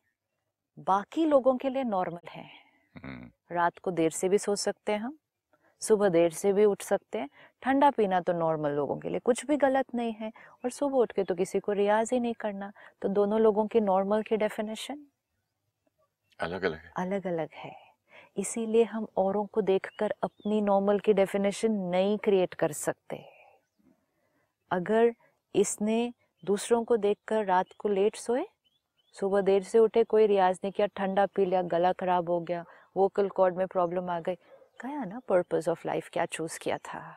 बाकी 0.78 1.24
लोगों 1.24 1.56
के 1.56 1.68
लिए 1.68 1.84
नॉर्मल 1.84 2.28
हैं। 2.30 2.50
रात 2.96 3.78
को 3.78 3.90
देर 3.90 4.10
से 4.10 4.28
भी 4.28 4.38
सो 4.38 4.54
सकते 4.56 4.92
हैं 4.92 4.98
हम 4.98 5.16
सुबह 5.82 6.08
देर 6.08 6.32
से 6.32 6.52
भी 6.52 6.64
उठ 6.64 6.82
सकते 6.82 7.18
हैं। 7.18 7.28
ठंडा 7.62 7.90
पीना 7.90 8.20
तो 8.20 8.32
नॉर्मल 8.32 8.70
लोगों 8.70 8.96
के 8.96 9.08
लिए 9.08 9.20
कुछ 9.20 9.44
भी 9.46 9.56
गलत 9.56 9.94
नहीं 9.94 10.12
है 10.12 10.30
और 10.64 10.70
सुबह 10.70 10.98
उठ 10.98 11.12
के 11.12 11.24
तो 11.24 11.34
किसी 11.34 11.60
को 11.60 11.72
रियाज 11.72 12.10
ही 12.12 12.20
नहीं 12.20 12.34
करना। 12.34 12.72
तो 13.02 13.08
दोनों 13.08 13.40
लोगों 13.40 13.66
की 13.66 13.80
नॉर्मल 13.80 14.22
की 14.22 14.36
डेफिनेशन 14.36 15.06
अलग 16.40 16.64
अलग 16.64 16.78
है। 16.78 16.92
अलग 16.96 17.26
अलग 17.26 17.48
है। 17.54 17.72
इसीलिए 18.36 18.84
हम 18.84 19.06
औरों 19.16 19.44
को 19.46 19.60
देखकर 19.62 20.14
अपनी 20.22 20.60
नॉर्मल 20.60 20.98
की 20.98 21.12
डेफिनेशन 21.12 21.72
नहीं 21.90 22.16
क्रिएट 22.18 22.54
कर 22.54 22.72
सकते। 22.72 23.24
अगर 24.70 25.12
इसने 25.54 26.12
दूसरों 26.44 26.82
को 26.84 26.96
देखकर 26.96 27.44
रात 27.44 27.66
को 27.78 27.88
लेट 27.88 28.16
सोए 28.16 28.44
सुबह 29.16 29.40
देर 29.40 29.62
से 29.62 29.78
उठे 29.78 30.02
कोई 30.04 30.26
रियाज 30.26 30.58
नहीं 30.64 30.72
किया 30.72 30.86
ठंडा 30.96 31.26
पी 31.26 31.44
लिया 31.44 31.62
गला 31.62 31.92
खराब 31.92 32.30
हो 32.30 32.40
गया 32.40 32.64
वोकल 32.96 33.28
कॉर्ड 33.28 33.56
में 33.56 33.66
प्रॉब्लम 33.66 34.10
आ 34.10 34.20
गई। 34.20 34.34
कहा 34.80 35.04
ना 35.04 35.20
पर्पज़ 35.28 35.70
ऑफ़ 35.70 35.82
लाइफ 35.86 36.08
क्या 36.12 36.26
चूज़ 36.26 36.58
किया 36.58 36.78
था? 36.78 37.16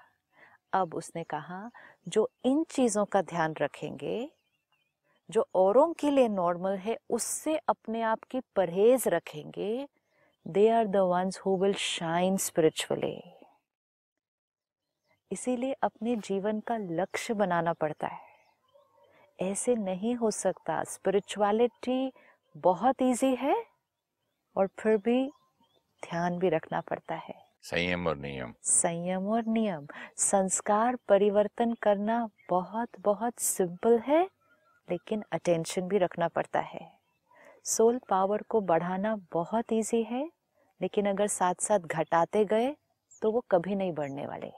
अब 0.73 0.95
उसने 0.95 1.23
कहा, 1.23 1.71
जो 2.07 2.29
इन 2.45 2.63
चीज़ों 2.63 3.05
का 3.05 3.21
ध्यान 3.21 3.53
रखेंगे, 3.61 4.31
जो 5.31 5.47
औरों 5.55 5.93
के 5.93 6.11
लिए 6.11 6.27
नॉर्मल 6.27 6.77
है, 6.77 6.97
उससे 7.09 7.57
अपने 7.57 8.01
आप 8.01 8.23
की 8.23 8.39
परहेज 8.55 9.07
रखेंगे 9.07 9.87
they 10.47 10.69
are 10.69 10.87
the 10.87 10.95
ones 10.95 11.39
who 11.39 11.57
will 11.57 11.73
shine 11.73 12.37
spiritually 12.37 13.21
इसीलिए 15.31 15.73
अपने 15.73 16.15
जीवन 16.15 16.59
का 16.59 16.77
लक्ष्य 16.77 17.33
बनाना 17.33 17.73
पड़ता 17.73 18.07
है। 18.07 18.27
ऐसे 19.41 19.75
नहीं 19.75 20.15
हो 20.15 20.31
सकता। 20.31 20.83
स्पिरिचुअलिटी 20.83 22.11
बहुत 22.57 23.01
इजी 23.01 23.35
है 23.35 23.65
और 24.55 24.67
फिर 24.79 24.97
भी 24.97 25.31
ध्यान 26.03 26.37
भी 26.39 26.49
रखना 26.49 26.81
पड़ता 26.81 27.15
है। 27.17 27.35
संयम 27.63 28.07
और 28.07 28.17
नियम। 28.17 28.53
संयम 28.63 29.27
और 29.27 29.45
नियम। 29.47 29.87
संस्कार 30.17 30.97
परिवर्तन 31.09 31.73
करना 31.81 32.27
बहुत 32.49 32.99
बहुत 33.01 33.39
सिंपल 33.39 33.99
है 33.99 34.23
लेकिन 34.87 35.23
अटेंशन 35.33 35.87
भी 35.87 35.97
रखना 35.97 36.27
पड़ता 36.27 36.59
है। 36.59 36.79
सोल 37.65 37.99
पावर 38.09 38.41
को 38.41 38.61
बढ़ाना 38.63 39.15
बहुत 39.33 39.73
इजी 39.73 40.01
है 40.03 40.23
लेकिन 40.81 41.09
अगर 41.09 41.27
साथ 41.29 41.61
साथ 41.61 41.79
घटाते 41.79 42.43
गए 42.45 42.75
तो 43.21 43.31
वो 43.31 43.45
कभी 43.51 43.75
नहीं 43.75 43.91
बढ़ने 43.93 44.25
वाले। 44.27 44.51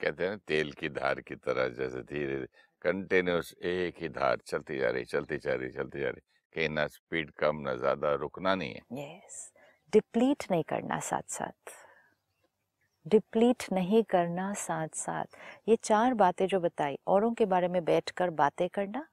कहते 0.00 0.26
हैं 0.26 0.38
तेल 0.38 0.72
की 0.72 0.88
धार 0.90 1.20
की 1.20 1.34
तरह 1.36 1.68
जैसे 1.70 2.02
धीरे 2.04 2.36
कंटिन्यूस 2.84 3.54
एक 3.64 4.02
ही 4.02 4.08
धार 4.10 4.38
चलती 4.46 4.78
जा 4.78 4.90
रही 4.90 5.04
चलती 5.04 5.38
जा 5.38 5.54
रही 5.54 5.70
चलती 5.70 6.00
जा 6.00 6.08
रही। 6.08 6.20
कहीं 6.54 6.68
ना 6.68 6.86
स्पीड 6.88 7.30
कम 7.32 7.60
ना 7.60 7.74
ज़्यादा 7.76 8.14
रुकना 8.14 8.54
नहीं 8.54 8.74
है। 8.74 8.80
यस 9.00 9.52
डिप्लीट 9.92 10.44
नहीं 10.50 10.62
करना 10.68 10.98
साथ 11.00 11.22
साथ 11.28 11.72
डिप्लीट 13.06 13.64
नहीं 13.72 14.02
करना 14.02 14.52
साथ 14.54 14.94
साथ 14.94 15.36
ये 15.68 15.76
चार 15.82 16.14
बातें 16.14 16.46
जो 16.46 16.60
बताई 16.60 16.98
औरों 17.06 17.32
के 17.32 17.46
बारे 17.46 17.68
में 17.68 17.84
बैठकर 17.84 18.30
बातें 18.38 18.68
करना 18.68 19.06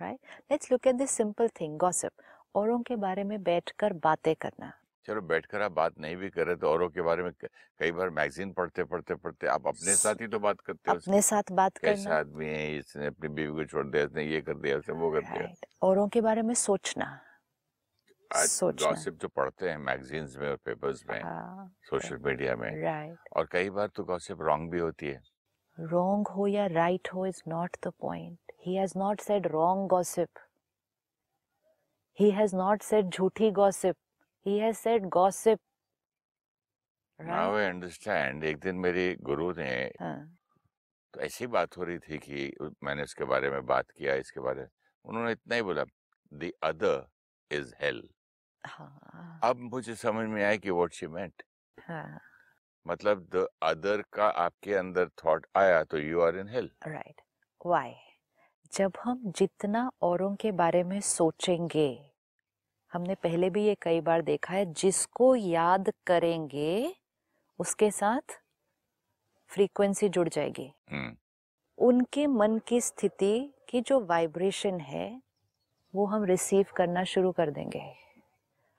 right 0.00 0.18
let's 0.50 0.72
look 0.72 0.86
at 0.86 0.94
this 0.94 1.10
simple 1.10 1.48
thing 1.60 1.78
gossip 1.78 2.12
औरों 2.54 2.80
के 2.82 2.96
बारे 2.96 3.24
में 3.24 3.42
बैठकर 3.42 3.92
बातें 3.92 4.34
करना। 4.34 4.72
चलो 5.08 5.20
बैठकर 5.22 5.62
आप 5.62 5.72
बात 5.72 5.98
नहीं 6.00 6.16
भी 6.16 6.28
करे 6.30 6.54
तो 6.56 6.68
औरों 6.68 6.88
के 6.88 7.02
बारे 7.02 7.22
में 7.22 7.32
कई 7.80 7.92
बार 7.92 8.10
मैगजीन 8.10 8.52
पढ़ते 8.52 8.84
पढ़ते 8.84 9.14
पढ़ते 9.14 9.46
आप 9.46 9.66
अपने 9.66 9.94
साथ 9.96 10.20
ही 10.20 10.26
तो 10.28 10.38
बात 10.38 10.60
करते 10.60 10.90
हो 10.90 10.96
अपने 10.96 11.22
साथ 11.22 11.52
बात 11.52 11.78
करना। 11.78 11.94
कैसे 11.94 12.10
आदमी 12.10 12.46
है 12.46 12.76
इसने 12.78 13.06
अपनी 13.06 13.28
बीवी 13.28 13.52
को 13.54 13.64
छोड़ 13.64 13.86
दिया 13.86 14.04
इसने 14.04 14.24
ये 14.24 14.40
कर 14.40 14.54
दिया 14.56 14.76
उसने 14.78 14.94
वो 14.94 15.10
कर 15.12 15.20
दिया। 15.22 15.48
औरों 15.82 16.08
के 16.08 16.20
बारे 16.20 16.42
में 16.42 16.54
सोचना। 16.54 17.08
गॉसिप 18.30 19.14
जो 19.14 19.28
पढ़ते 19.30 19.68
हैं 19.70 19.76
मैगजीन्स 19.80 20.36
में 20.36 20.48
और 20.48 20.56
पेपर्स 20.64 21.04
में 21.10 21.20
हाँ, 21.20 21.68
सोशल 21.90 22.16
मीडिया 22.24 22.56
में 22.56 22.70
राइट 22.82 23.28
और 23.36 23.48
कई 23.52 23.70
बार 23.70 23.88
तो 23.96 24.04
गॉसिप 24.04 24.42
रॉन्ग 24.42 24.70
भी 24.70 24.78
होती 24.78 25.06
है 25.06 25.22
रॉन्ग 25.78 26.28
हो 26.28 26.46
या 26.46 26.66
राइट 26.72 27.08
हो 27.14 27.26
is 27.26 27.42
not 27.48 27.76
the 27.86 27.92
point 28.00 28.52
he 28.66 28.74
has 28.74 28.98
not 28.98 29.20
said 29.20 29.46
wrong 29.46 29.88
gossip 29.90 30.38
he 32.18 32.30
has 32.30 32.56
not 32.56 32.82
said 32.82 33.08
झूठी 33.08 33.50
gossip 33.52 33.96
has 34.46 34.78
said 34.78 35.10
gossip. 35.10 35.60
Right? 37.20 37.28
Now 37.28 37.54
I 37.54 37.64
understand. 37.64 38.44
एक 38.44 38.58
दिन 38.58 38.76
मेरे 38.76 39.16
गुरु 39.22 39.52
ने 39.52 39.70
हाँ. 40.00 40.38
तो 41.14 41.20
ऐसी 41.20 41.46
बात 41.46 41.76
हो 41.76 41.84
रही 41.84 41.98
थी 41.98 42.18
कि 42.18 42.52
मैंने 42.84 43.02
इसके 43.02 43.24
बारे 43.24 43.50
में 43.50 43.64
बात 43.66 43.90
किया 43.90 44.14
इसके 44.16 44.40
बारे 44.40 44.60
में 44.60 44.68
उन्होंने 45.04 45.32
इतना 45.32 45.56
ही 45.56 45.62
बोला 45.62 45.84
द 46.32 46.50
अदर 46.62 47.06
इज़ 47.50 47.74
हेल 48.68 49.40
अब 49.42 49.56
मुझे 49.72 49.94
समझ 49.94 50.26
में 50.28 50.44
आया 50.44 50.56
कि 50.56 50.70
वॉट 50.70 50.92
शी 50.92 51.06
मेंट 51.06 51.42
मतलब 52.86 53.28
द 53.34 53.46
अदर 53.62 54.02
का 54.12 54.28
आपके 54.28 54.74
अंदर 54.74 55.08
थॉट 55.08 55.46
आया 55.56 55.82
तो 55.84 55.98
you 55.98 56.20
are 56.20 56.36
in 56.36 56.48
hell 56.48 56.70
right 56.86 57.20
why 57.66 57.94
जब 58.72 58.92
हम 59.04 59.32
जितना 59.36 59.90
औरों 60.02 60.36
के 60.36 60.52
बारे 60.52 60.82
में 60.84 61.00
सोचेंगे 61.00 62.10
हमने 62.92 63.14
पहले 63.14 63.50
भी 63.50 63.64
ये 63.64 63.76
कई 63.82 64.00
बार 64.00 64.22
देखा 64.22 64.54
है 64.54 64.72
जिसको 64.72 65.36
याद 65.36 65.92
करेंगे 66.06 66.96
उसके 67.58 67.90
साथ 67.90 68.40
फ्रीक्वेंसी 69.48 70.08
जुड़ 70.08 70.28
जाएगी। 70.28 70.72
हम्म। 70.90 71.16
उनके 71.78 72.26
मन 72.26 72.58
की 72.58 72.80
स्थिति 72.80 73.54
की 73.68 73.80
जो 73.80 74.00
वाइब्रेशन 74.00 74.80
है 74.80 75.22
वो 75.94 76.06
हम 76.06 76.24
रिसीव 76.24 76.66
करना 76.76 77.04
शुरू 77.04 77.32
कर 77.32 77.50
देंगे। 77.50 77.94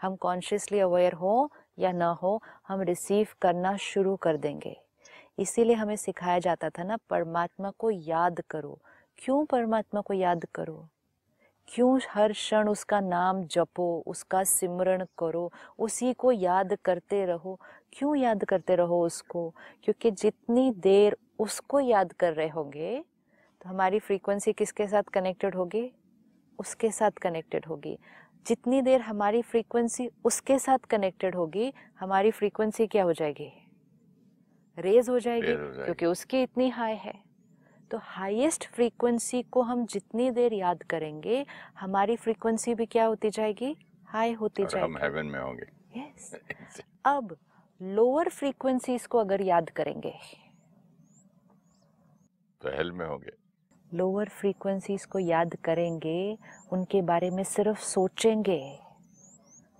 हम 0.01 0.15
कॉन्शियसली 0.15 0.79
अवेयर 0.79 1.13
हो 1.13 1.51
या 1.79 1.91
ना 1.91 2.11
हो, 2.11 2.43
हम 2.67 2.81
रिसीव 2.81 3.27
करना 3.41 3.77
शुरू 3.77 4.15
कर 4.15 4.37
देंगे। 4.37 4.81
इसीलिए 5.39 5.75
हमें 5.75 5.95
सिखाया 5.95 6.39
जाता 6.39 6.69
था 6.69 6.83
ना, 6.83 6.97
परमात्मा 7.09 7.71
को 7.79 7.91
याद 7.91 8.41
करो। 8.49 8.79
क्यों 9.17 9.45
परमात्मा 9.45 10.01
को 10.01 10.13
याद 10.13 10.45
करो? 10.55 10.87
क्यों 11.67 11.99
हर 12.09 12.31
क्षण 12.31 12.69
उसका 12.69 12.99
नाम 12.99 13.43
जपो, 13.43 14.03
उसका 14.07 14.43
सिमरण 14.43 15.05
करो, 15.17 15.51
उसी 15.79 16.13
को 16.13 16.31
याद 16.31 16.77
करते 16.85 17.25
रहो? 17.25 17.59
क्यों 17.93 18.15
याद 18.15 18.45
करते 18.45 18.75
रहो 18.75 19.05
उसको? 19.05 19.49
क्योंकि 19.83 20.11
जितनी 20.11 20.71
देर 20.71 21.17
उसको 21.39 21.79
याद 21.79 22.13
कर 22.13 22.33
रहे 22.33 22.47
होंगे 22.47 23.05
तो 23.61 23.69
हमारी 23.69 23.99
फ्रीक्वेंसी 23.99 24.53
किसके 24.53 24.87
साथ 24.87 25.03
कनेक्टेड 25.03 25.55
होगी? 25.55 25.91
उसके 26.59 26.91
साथ 26.91 27.11
कनेक्टेड 27.11 27.65
होगी। 27.65 27.99
जितनी 28.47 28.81
देर 28.81 29.01
हमारी 29.01 29.41
फ्रीक्वेंसी 29.41 30.09
उसके 30.25 30.59
साथ 30.59 30.77
कनेक्टेड 30.77 31.35
होगी 31.35 31.73
हमारी 31.99 32.31
फ्रीक्वेंसी 32.31 32.87
क्या 32.87 33.03
हो 33.03 33.13
जाएगी? 33.13 33.67
रेज 34.77 35.09
हो 35.09 35.19
जाएगी 35.19 35.53
क्योंकि 35.53 36.05
उसकी 36.05 36.43
इतनी 36.43 36.69
हाई 36.69 36.95
है। 36.95 37.23
तो 37.91 37.97
हाईएस्ट 38.01 38.67
फ्रीक्वेंसी 38.67 39.43
को 39.43 39.61
हम 39.61 39.85
जितनी 39.85 40.31
देर 40.31 40.53
याद 40.53 40.83
करेंगे 40.83 41.45
हमारी 41.79 42.15
फ्रीक्वेंसी 42.15 42.75
भी 42.75 42.85
क्या 42.85 43.05
होती 43.05 43.29
जाएगी? 43.29 43.77
हाई 44.05 44.33
होती 44.33 44.63
जाएगी 44.63 44.93
हम 44.93 44.97
हेवन 44.97 45.25
में 45.25 45.39
होंगे। 45.39 45.65
Yes 45.99 46.35
yes. 46.35 46.81
अब 47.05 47.37
लोअर 47.81 48.29
फ्रीक्वेंसीज 48.29 49.05
को 49.05 49.17
अगर 49.17 49.41
याद 49.41 49.69
करेंगे। 49.69 50.13
तो 52.61 52.69
हेल 52.69 52.91
में 52.91 53.05
होंगे। 53.05 53.38
लोअर 53.91 54.29
फ्रीक्वेंसीज 54.29 55.05
को 55.05 55.19
याद 55.19 55.55
करेंगे, 55.65 56.37
उनके 56.71 57.01
बारे 57.01 57.29
में 57.29 57.43
सिर्फ़ 57.43 57.79
सोचेंगे, 57.79 58.61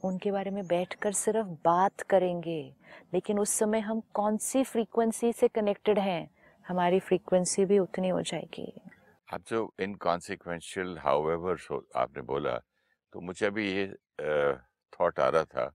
उनके 0.04 0.32
बारे 0.32 0.51
में 0.51 0.66
बैठकर 0.68 1.13
सिर्फ़ 1.13 1.48
बात 1.66 2.01
करेंगे। 2.01 2.62
लेकिन 3.13 3.39
उस 3.39 3.58
समय 3.60 3.80
हम 3.80 4.01
कौन 4.13 4.38
सी 4.38 4.63
फ्रीक्वेंसी 4.63 5.32
से 5.34 5.48
कनेक्टेड 5.48 6.00
हैं? 6.00 6.30
हमारी 6.66 7.00
फ्रीक्वेंसी 7.00 7.66
भी 7.66 7.80
उतनी 7.80 8.10
हो 8.10 8.22
जाएगी। 8.22 8.72
अब 9.28 9.44
जो 9.48 9.74
इनकॉन्सिक्वेंशियल 9.80 10.98
हाउएवर 10.98 11.58
आपने 11.98 12.22
बोला 12.24 12.58
तो 13.13 13.22
मुझे 13.22 13.46
अभी 13.46 13.72
ये 13.72 13.88
थॉट 14.94 15.20
आ 15.20 15.28
रहा 15.30 15.44
था 15.44 15.66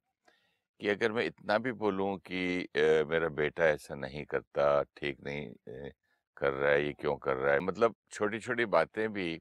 कि 0.81 0.89
अगर 0.89 1.13
मैं 1.13 1.25
इतना 1.25 1.59
भी 1.59 1.73
बोलूँ 1.75 2.17
कि 2.21 2.69
मेरा 3.09 3.29
बेटा 3.35 3.65
ऐसा 3.65 3.95
नहीं 3.95 4.25
करता, 4.25 4.83
ठीक 4.83 5.17
नहीं 5.25 5.91
कर 6.37 6.53
रहा 6.53 6.71
है 6.71 6.85
ये 6.87 6.93
क्यों 6.93 7.17
कर 7.17 7.37
रहा 7.37 7.53
है? 7.55 7.61
मतलब 7.61 7.95
छोटी 8.13 8.39
छोटी 8.39 8.65
बातें 8.65 9.13
भी 9.13 9.41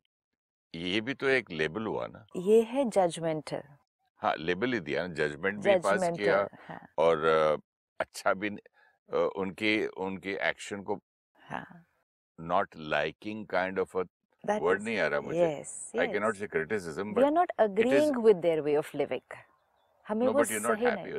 ये 0.74 1.02
भी 1.02 1.14
तो 1.14 1.28
एक 1.28 1.52
लेबल 1.52 1.86
हुआ 1.86 2.08
ना। 2.08 2.26
ये 2.36 2.62
है 2.62 2.86
जजमेंटल। 2.90 3.64
हाँ 4.22 4.36
लेबल 4.38 4.74
ही 4.74 4.80
दिया 4.80 5.08
ना 5.08 5.14
जजमेंट 5.14 5.60
भी 5.60 5.76
पास 5.76 6.10
किया 6.10 6.38
हाँ, 6.68 6.80
और 6.98 7.26
अच्छा 8.00 8.34
भी 8.34 8.50
उनके 9.38 9.86
उनके 9.88 10.38
एक्शन 10.50 10.82
को 10.82 11.00
हाँ, 11.40 11.86
not 12.40 12.76
liking 12.78 13.46
kind 13.46 13.80
of 13.80 13.98
a 13.98 14.04
word 14.44 14.82
नहीं 14.84 14.98
आ 15.00 15.08
रहा 15.08 15.22
मुझे। 15.22 15.46
I 16.00 16.08
can 16.08 16.22
not 16.24 16.36
say 16.36 16.48
criticism 16.48 17.14
We 17.14 17.24
are 17.24 17.32
but 17.32 17.34
not 17.34 17.52
agreeing 17.60 18.16
with 18.24 18.42
their 18.42 18.64
way 18.64 18.76
of 18.76 18.94
living. 18.94 19.22
हमें 20.08 20.26
नो 20.28 20.34
वो 20.34 20.44
सही 20.44 20.86
नहीं 20.86 21.14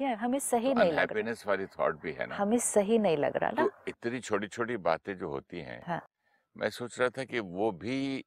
या 0.00 0.14
हमें 0.16 0.38
सही 0.38 0.74
तो 0.74 0.80
नहीं 0.80 0.92
लग 0.92 1.12
रहा। 1.12 1.34
वाली 1.46 1.66
थॉट 1.66 2.00
भी 2.02 2.12
है 2.12 2.26
ना? 2.26 2.36
हमें 2.36 2.58
सही 2.58 2.98
नहीं 2.98 3.16
लग 3.16 3.36
रहा 3.36 3.50
ना। 3.50 3.64
तो 3.64 3.70
इतनी 3.88 4.20
छोटी 4.20 4.46
छोटी 4.46 4.76
बातें 4.76 5.16
जो 5.18 5.28
होती 5.28 5.60
हैं 5.60 5.82
हाँ। 5.86 6.00
मैं 6.56 6.70
सोच 6.70 6.98
रहा 7.00 7.08
था 7.08 7.24
कि 7.24 7.40
वो 7.40 7.70
भी 7.72 8.24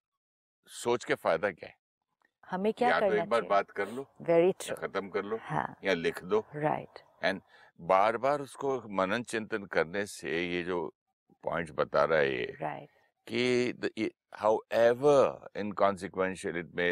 सोच 0.68 1.04
के 1.04 1.16
फ़ायदा 1.16 1.52
क्या 1.52 1.70
है? 1.70 1.76
हमें 2.50 2.74
क्या 2.74 2.90
या 2.90 3.00
करना 3.00 3.10
तो 3.10 3.16
एक 3.16 3.30
बार 3.30 3.42
बात 3.42 3.72
कर 3.72 3.88
लो 3.90 4.06
वेरी 4.22 4.52
ट्रू 4.52 4.76
खत्म 4.76 5.10
कर 5.10 5.24
लो 5.24 5.40
हाँ। 5.42 5.76
या 5.84 5.94
लिख 5.94 6.24
दो। 6.24 6.46
राइट 6.56 7.00
एंड 7.24 7.42
बार 7.80 8.18
बार 8.18 8.42
उसको 8.42 8.82
मनन 8.90 9.24
चिंतन 9.24 9.64
करने 9.66 10.06
से 10.06 10.48
ये 10.48 10.64
जो 10.64 10.94
पॉइंट्स 11.44 11.72
बता 11.76 12.04
रहा 12.04 12.20
है 12.20 12.32
ये 12.36 12.58
राइट 12.62 12.90
कि 13.28 14.10
however 14.42 15.20
inconsequential 15.56 16.58
it 16.62 16.68
may 16.76 16.92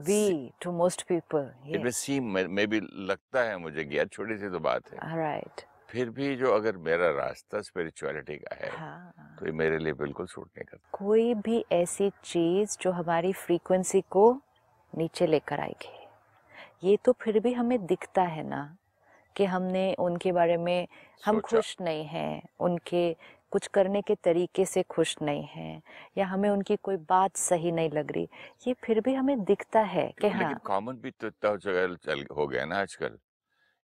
be 0.00 0.52
to 0.62 0.72
most 0.72 1.02
people 1.02 1.50
may 1.76 1.92
seem 1.92 2.48
मे 2.48 2.66
भी 2.66 2.80
लगता 2.80 3.42
है 3.42 3.56
मुझे 3.58 3.84
कि 3.84 3.98
यार 3.98 4.06
छोटी 4.06 4.36
सी 4.38 4.50
तो 4.50 4.58
बात 4.58 4.92
है। 4.92 5.16
राइट। 5.16 5.60
फिर 5.88 6.10
भी 6.10 6.36
जो 6.36 6.52
अगर 6.52 6.76
मेरा 6.76 7.10
रास्ता 7.10 7.60
स्पिरिचुअलिटी 7.60 8.36
का 8.36 8.54
है 8.54 8.70
हाँ 8.70 9.36
तो 9.38 9.46
ये 9.46 9.52
मेरे 9.52 9.78
लिए 9.78 9.92
बिल्कुल 9.92 10.26
सूट 10.26 10.46
नहीं 10.46 10.64
करता। 10.64 10.98
कोई 10.98 11.34
भी 11.34 11.64
ऐसी 11.72 12.10
चीज़ 12.24 12.76
जो 12.80 12.90
हमारी 12.90 13.32
फ्रीक्वेंसी 13.32 14.00
को 14.00 14.42
नीचे 14.92 15.26
लेकर 15.26 15.60
आएगी 15.60 16.88
ये 16.88 16.96
तो 16.96 17.12
फिर 17.12 17.40
भी 17.40 17.52
हमें 17.52 17.86
दिखता 17.86 18.22
है 18.22 18.42
ना 18.48 18.76
कि 19.36 19.44
हमने 19.44 19.94
उनके 19.94 20.32
बारे 20.32 20.56
में 20.56 20.88
हम 21.26 21.40
खुश 21.40 21.76
नहीं 21.80 22.04
हैं 22.04 22.42
उनके 22.60 23.16
कुछ 23.52 23.66
करने 23.66 24.02
के 24.02 24.14
तरीके 24.14 24.64
से 24.64 24.82
खुश 24.82 25.16
नहीं 25.22 25.42
हैं 25.44 25.82
या 26.18 26.26
हमें 26.26 26.50
उनकी 26.50 26.76
कोई 26.76 26.96
बात 26.96 27.36
सही 27.36 27.72
नहीं 27.72 27.90
लग 27.90 28.12
रही 28.12 28.28
ये 28.68 28.74
फिर 28.84 29.00
भी 29.00 29.14
हमें 29.14 29.44
दिखता 29.44 29.80
है 29.80 30.12
कि 30.20 30.28
हाँ। 30.28 30.54
कॉमन 30.66 30.96
भी 30.96 31.10
तो 31.10 31.30
चल 31.56 32.26
हो 32.36 32.46
गया 32.46 32.64
ना 32.64 32.78
आजकल। 32.78 33.18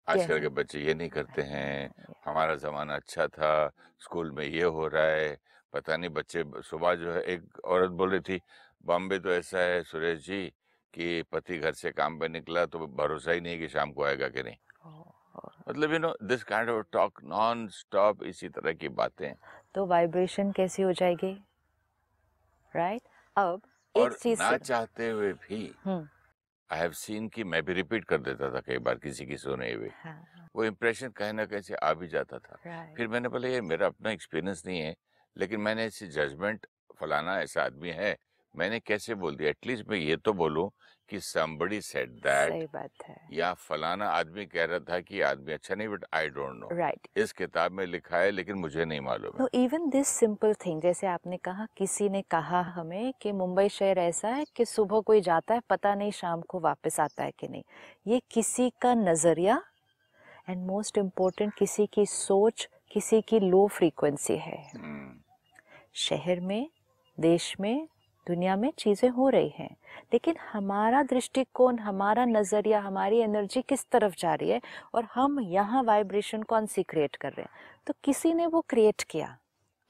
आजकल? 0.08 0.40
के 0.40 0.48
बच्चे 0.48 0.80
ये 0.80 0.94
नहीं 0.94 1.08
करते 1.08 1.42
हैं 1.42 1.90
हमारा 2.26 2.54
जमाना 2.54 2.94
अच्छा 2.94 3.26
था 3.26 3.70
स्कूल 4.00 4.30
में 4.30 4.44
ये 4.44 4.62
हो 4.62 4.86
रहा 4.88 5.04
है 5.04 5.38
पता 5.72 5.96
नहीं 5.96 6.10
बच्चे 6.10 6.44
सुबह 6.62 6.94
जो 6.94 7.12
है 7.12 7.22
एक 7.22 7.58
औरत 7.64 7.90
बोल 7.90 8.10
रही 8.10 8.20
थी 8.20 8.40
बॉम्बे 8.84 9.18
तो 9.18 9.32
ऐसा 9.32 9.58
है 9.58 9.82
सुरेश 9.82 10.26
जी 10.26 10.52
कि 10.94 11.22
पति 11.32 11.58
घर 11.58 11.72
से 11.72 11.90
काम 11.92 12.18
पे 12.18 12.28
निकला 12.28 12.66
तो 12.66 12.86
भरोसा 12.86 13.32
ही 13.32 13.40
नहीं 13.40 13.58
कि 13.58 13.68
शाम 13.68 13.92
को 13.92 14.04
आएगा 14.04 14.28
कि 14.28 14.42
नहीं। 14.42 14.56
मतलब 15.68 15.92
you 15.92 15.98
know 15.98 16.14
this 16.22 16.44
kind 16.44 16.70
of 16.70 16.86
talk 16.92 17.22
non 17.24 17.68
stop 17.68 18.22
इसी 18.24 18.48
तरह 18.48 18.72
की 18.72 18.88
बातें। 18.88 19.34
तो 19.74 19.86
वाइब्रेशन 19.86 20.52
कैसी 20.52 20.82
हो 20.82 20.92
जाएगी? 20.92 21.36
Right 22.76 23.02
right? 23.02 23.12
अब 23.36 23.62
और 23.96 24.12
एक 24.12 24.18
चीज़ 24.18 24.40
ना 24.40 24.56
चाहते 24.56 25.08
हुए 25.10 25.32
भी 25.32 25.74
आई 26.70 26.78
हैव 26.78 26.92
सीन 26.92 27.28
कि 27.28 27.44
मैं 27.44 27.62
भी 27.62 27.72
रिपीट 27.72 28.04
कर 28.04 28.18
देता 28.18 28.50
था 28.54 28.60
कई 28.60 28.78
बार 28.78 28.94
किसी 28.94 29.26
की 29.26 29.36
सुने 29.36 29.72
हुए। 29.72 29.90
हाँ। 30.04 30.48
वो 30.56 30.64
इम्प्रेशन 30.64 31.08
कहीं 31.08 31.32
ना 31.32 31.44
कहीं 31.44 31.60
से 31.60 31.74
आ 31.74 31.92
भी 31.94 32.08
जाता 32.08 32.38
था। 32.38 32.58
Right. 32.66 32.96
फिर 32.96 33.08
मैंने 33.08 33.28
बोला 33.28 33.48
ये 33.48 33.60
मेरा 33.60 33.86
अपना 33.86 34.10
एक्सपीरियंस 34.10 34.62
नहीं 34.66 34.80
है 34.80 34.94
लेकिन 35.38 35.60
मैंने 35.60 35.84
ऐसी 35.84 36.06
जजमेंट 36.06 36.66
फलाना 37.00 37.40
ऐसा 37.40 37.64
आदमी 37.64 37.90
है 37.90 38.16
मैंने 38.56 38.80
कैसे 38.80 39.14
बोल 39.14 39.36
दिया? 39.36 39.50
एटलीस्ट 39.50 39.88
मैं 39.88 39.98
ये 39.98 40.16
तो 40.16 40.32
बोलूँ 40.32 40.70
कि 41.08 41.18
somebody 41.20 41.78
said 41.80 42.12
that 42.26 42.50
सही 42.50 42.66
बात 42.66 43.04
है। 43.08 43.16
या 43.32 43.52
फलाना 43.54 44.08
आदमी 44.08 44.46
कह 44.46 44.64
रहा 44.64 44.78
था 44.78 45.00
कि 45.00 45.20
आदमी 45.20 45.52
अच्छा 45.52 45.74
नहीं 45.74 45.88
but 45.88 46.04
I 46.14 46.28
don't 46.28 46.60
know 46.60 46.68
right 46.72 47.08
इस 47.16 47.32
किताब 47.32 47.72
में 47.72 47.86
लिखा 47.86 48.18
है 48.18 48.30
लेकिन 48.30 48.56
मुझे 48.56 48.84
नहीं 48.84 49.00
मालूम 49.00 49.32
no 49.40 49.48
even 49.54 49.88
this 49.90 50.08
simple 50.08 50.54
thing 50.54 50.82
जैसे 50.82 51.06
आपने 51.06 51.36
कहा 51.36 51.66
किसी 51.76 52.08
ने 52.08 52.22
कहा 52.22 52.60
हमें 52.60 53.12
कि 53.20 53.32
मुंबई 53.32 53.68
शहर 53.68 53.98
ऐसा 53.98 54.28
है 54.28 54.44
कि 54.56 54.64
सुबह 54.64 55.00
कोई 55.00 55.20
जाता 55.20 55.54
है 55.54 55.60
पता 55.70 55.94
नहीं 55.94 56.10
शाम 56.10 56.40
को 56.40 56.60
वापस 56.60 57.00
आता 57.00 57.24
है 57.24 57.32
कि 57.38 57.48
नहीं। 57.48 57.62
ये 58.06 58.22
किसी 58.30 58.72
का 58.80 58.94
नज़रिया 58.94 59.62
एंड 60.48 60.66
मोस्ट 60.66 60.98
इम्पोर्टेंट 60.98 61.54
किसी 61.54 61.86
की 61.86 62.06
सोच 62.06 62.68
किसी 62.92 63.20
की 63.22 63.40
लो 63.40 63.66
फ्रीक्वेंसी 63.68 64.36
है। 64.36 64.70
हम्म, 64.74 65.20
शहर 65.94 66.40
में 66.40 66.70
देश 67.20 67.56
में 67.60 67.88
दुनिया 68.26 68.56
में 68.56 68.70
चीज़ें 68.78 69.08
हो 69.08 69.28
रही 69.28 69.48
हैं। 69.48 69.70
लेकिन 70.12 70.36
हमारा 70.52 71.02
दृष्टिकोण, 71.02 71.78
हमारा 71.78 72.24
नज़रिया, 72.24 72.80
हमारी 72.80 73.18
एनर्जी 73.18 73.62
किस 73.62 73.86
तरफ़ 73.90 74.14
जा 74.18 74.34
रही 74.34 74.50
है 74.50 74.60
और 74.94 75.08
हम 75.14 75.40
यहाँ 75.40 75.82
वाइब्रेशन 75.82 76.42
कौन 76.42 76.66
सी 76.66 76.82
क्रिएट 76.82 77.16
कर 77.16 77.32
रहे 77.32 77.42
हैं? 77.42 77.50
तो 77.86 77.94
किसी 78.04 78.34
ने 78.34 78.46
वो 78.46 78.60
क्रिएट 78.68 79.02
किया, 79.02 79.36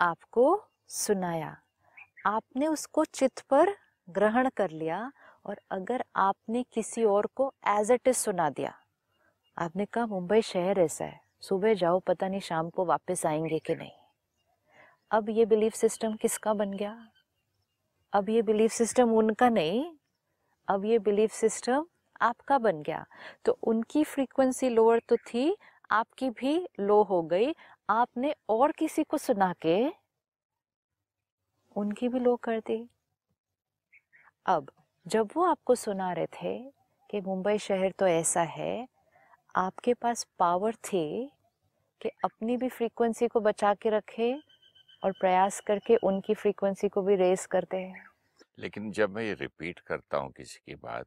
आपको 0.00 0.62
सुनाया, 0.88 1.56
आपने 2.26 2.66
उसको 2.66 3.04
चित्त 3.04 3.40
पर 3.40 3.74
ग्रहण 4.08 4.48
कर 4.56 4.70
लिया 4.70 5.10
और 5.46 5.60
अगर 5.70 6.04
आपने 6.16 6.64
किसी 6.72 7.04
और 7.04 7.26
को 7.36 7.52
एज 7.68 7.90
इट 7.90 8.08
इज़ 8.08 8.16
सुना 8.16 8.48
दिया, 8.50 8.74
आपने 9.56 9.84
कहा, 9.84 10.06
मुंबई 10.06 10.40
शहर 10.42 10.80
ऐसा 10.80 11.04
है, 11.04 11.20
सुबह 11.40 11.74
जाओ, 11.74 11.98
पता 12.00 12.28
नहीं 12.28 12.40
शाम 12.40 12.70
को 12.70 12.84
वापस 12.84 13.26
आएँगे 13.26 13.58
कि 13.58 13.74
नहीं? 13.74 13.90
अब 15.10 15.30
ये 15.30 15.44
बिलीफ 15.44 15.74
सिस्टम 15.74 16.14
किसका 16.14 16.54
बन 16.54 16.72
गया? 16.72 16.96
अब 18.14 18.28
ये 18.30 18.42
बिलीफ 18.42 18.72
सिस्टम 18.72 19.12
उनका 19.12 19.48
नहीं, 19.48 19.84
अब 20.68 20.84
ये 20.84 20.98
बिलीफ 20.98 21.32
सिस्टम 21.32 21.86
आपका 22.22 22.58
बन 22.58 22.82
गया। 22.82 23.04
तो 23.44 23.58
उनकी 23.62 24.04
फ्रीक्वेंसी 24.04 24.68
लोअर 24.68 25.00
तो 25.08 25.16
थी, 25.16 25.56
आपकी 25.90 26.30
भी 26.30 26.56
लो 26.80 27.02
हो 27.02 27.22
गई। 27.22 27.54
आपने 27.88 28.34
और 28.48 28.72
किसी 28.72 29.04
को 29.04 29.18
सुना 29.18 29.52
के 29.62 29.76
उनकी 31.76 32.08
भी 32.08 32.18
लो 32.18 32.36
कर 32.36 32.60
दी। 32.60 32.84
अब 34.46 34.70
जब 35.06 35.28
वो 35.36 35.44
आपको 35.44 35.74
सुना 35.74 36.12
रहे 36.12 36.26
थे 36.32 36.58
कि 37.10 37.20
मुंबई 37.20 37.58
शहर 37.58 37.92
तो 37.98 38.06
ऐसा 38.06 38.42
है, 38.42 38.86
आपके 39.54 39.94
पास 39.94 40.26
पावर 40.38 40.74
थी 40.74 41.30
कि 42.00 42.10
अपनी 42.24 42.56
भी 42.56 42.68
फ्रीक्वेंसी 42.68 43.28
को 43.28 43.40
बचा 43.40 43.74
के 43.74 43.90
रखे 43.90 44.34
और 45.04 45.12
प्रयास 45.12 45.60
करके 45.60 45.96
उनकी 45.96 46.34
फ्रीक्वेंसी 46.34 46.88
को 46.88 47.02
भी 47.02 47.16
रेस 47.16 47.46
करते 47.46 47.76
हैं। 47.76 48.06
लेकिन 48.58 48.90
जब 48.92 49.10
मैं 49.10 49.22
ये 49.22 49.34
रिपीट 49.34 49.78
करता 49.78 50.16
हूँ 50.16 50.32
किसी 50.32 50.60
की 50.66 50.74
बात 50.74 51.06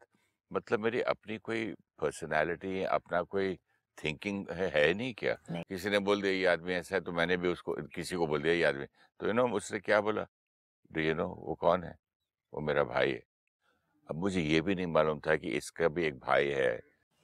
मतलब 0.51 0.79
मेरी 0.79 1.01
अपनी 1.01 1.37
कोई 1.37 1.65
पर्सनालिटी 1.99 2.83
अपना 2.83 3.21
कोई 3.21 3.55
थिंकिंग 3.97 4.45
है, 4.51 4.69
है 4.69 4.93
नहीं 4.93 5.13
क्या? 5.13 5.37
नहीं। 5.51 5.63
किसी 5.63 5.89
ने 5.89 5.99
बोल 5.99 6.21
दिया 6.21 6.33
ये 6.33 6.45
आदमी 6.45 6.73
ऐसा 6.73 6.95
है 6.95 7.01
तो 7.01 7.11
मैंने 7.11 7.37
भी 7.37 7.47
उसको 7.47 7.73
किसी 7.95 8.15
को 8.15 8.27
बोल 8.27 8.41
दिया 8.41 8.53
ये 8.53 8.63
आदमी। 8.63 8.85
तो 9.19 9.27
यू 9.27 9.33
नो 9.33 9.47
मुझसे 9.47 9.79
क्या 9.79 10.01
बोला? 10.01 10.27
डू 10.91 11.01
यू 11.01 11.13
नो 11.13 11.27
वो 11.27 11.55
कौन 11.55 11.83
है? 11.83 11.95
वो 12.53 12.61
मेरा 12.61 12.83
भाई 12.83 13.11
है। 13.11 13.23
अब 14.09 14.15
मुझे 14.15 14.41
ये 14.41 14.61
भी 14.61 14.75
नहीं 14.75 14.87
मालूम 14.87 15.19
था 15.19 15.35
कि 15.35 15.49
इसका 15.49 15.87
भी 15.87 16.05
एक 16.05 16.19
भाई 16.19 16.47
है। 16.47 16.79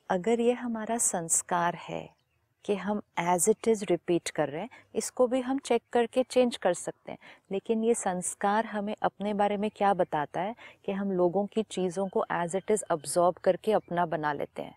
अगर 0.10 0.40
ये 0.40 0.54
हमारा 0.54 0.98
संस्कार 0.98 1.76
है 1.76 2.23
कि 2.66 2.76
हम 2.76 3.02
एज 3.20 3.46
इट 3.50 3.68
इज़ 3.68 3.84
रिपीट 3.90 4.30
कर 4.30 4.50
रहे 4.50 4.62
हैं 4.62 4.70
इसको 4.96 5.28
भी 5.28 5.40
हम 5.42 5.60
चेक 5.60 5.82
करके 5.94 6.24
चेंज 6.24 6.58
कर 6.58 6.74
सकते 6.74 7.12
हैं। 7.12 7.18
लेकिन 7.52 7.84
ये 7.84 7.94
संस्कार 7.94 8.66
हमें 8.66 8.96
अपने 9.02 9.34
बारे 9.34 9.58
में 9.58 9.70
क्या 9.76 9.94
बताता 9.94 10.42
है 10.42 10.56
कि 10.86 10.92
हम 10.92 11.12
लोगों 11.12 11.46
की 11.46 11.64
चीज़ों 11.64 12.08
को 12.08 12.26
एज 12.32 12.56
इट 12.56 12.72
इज़ 12.72 12.84
अब्जॉर्ब 12.92 13.38
करके 13.44 13.72
अपना 13.72 14.06
बना 14.06 14.34
लेते 14.34 14.62
हैं। 14.62 14.76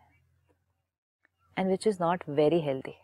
And 1.56 1.68
which 1.68 1.86
is 1.86 1.98
not 2.00 2.24
very 2.28 2.60
healthy 2.60 2.94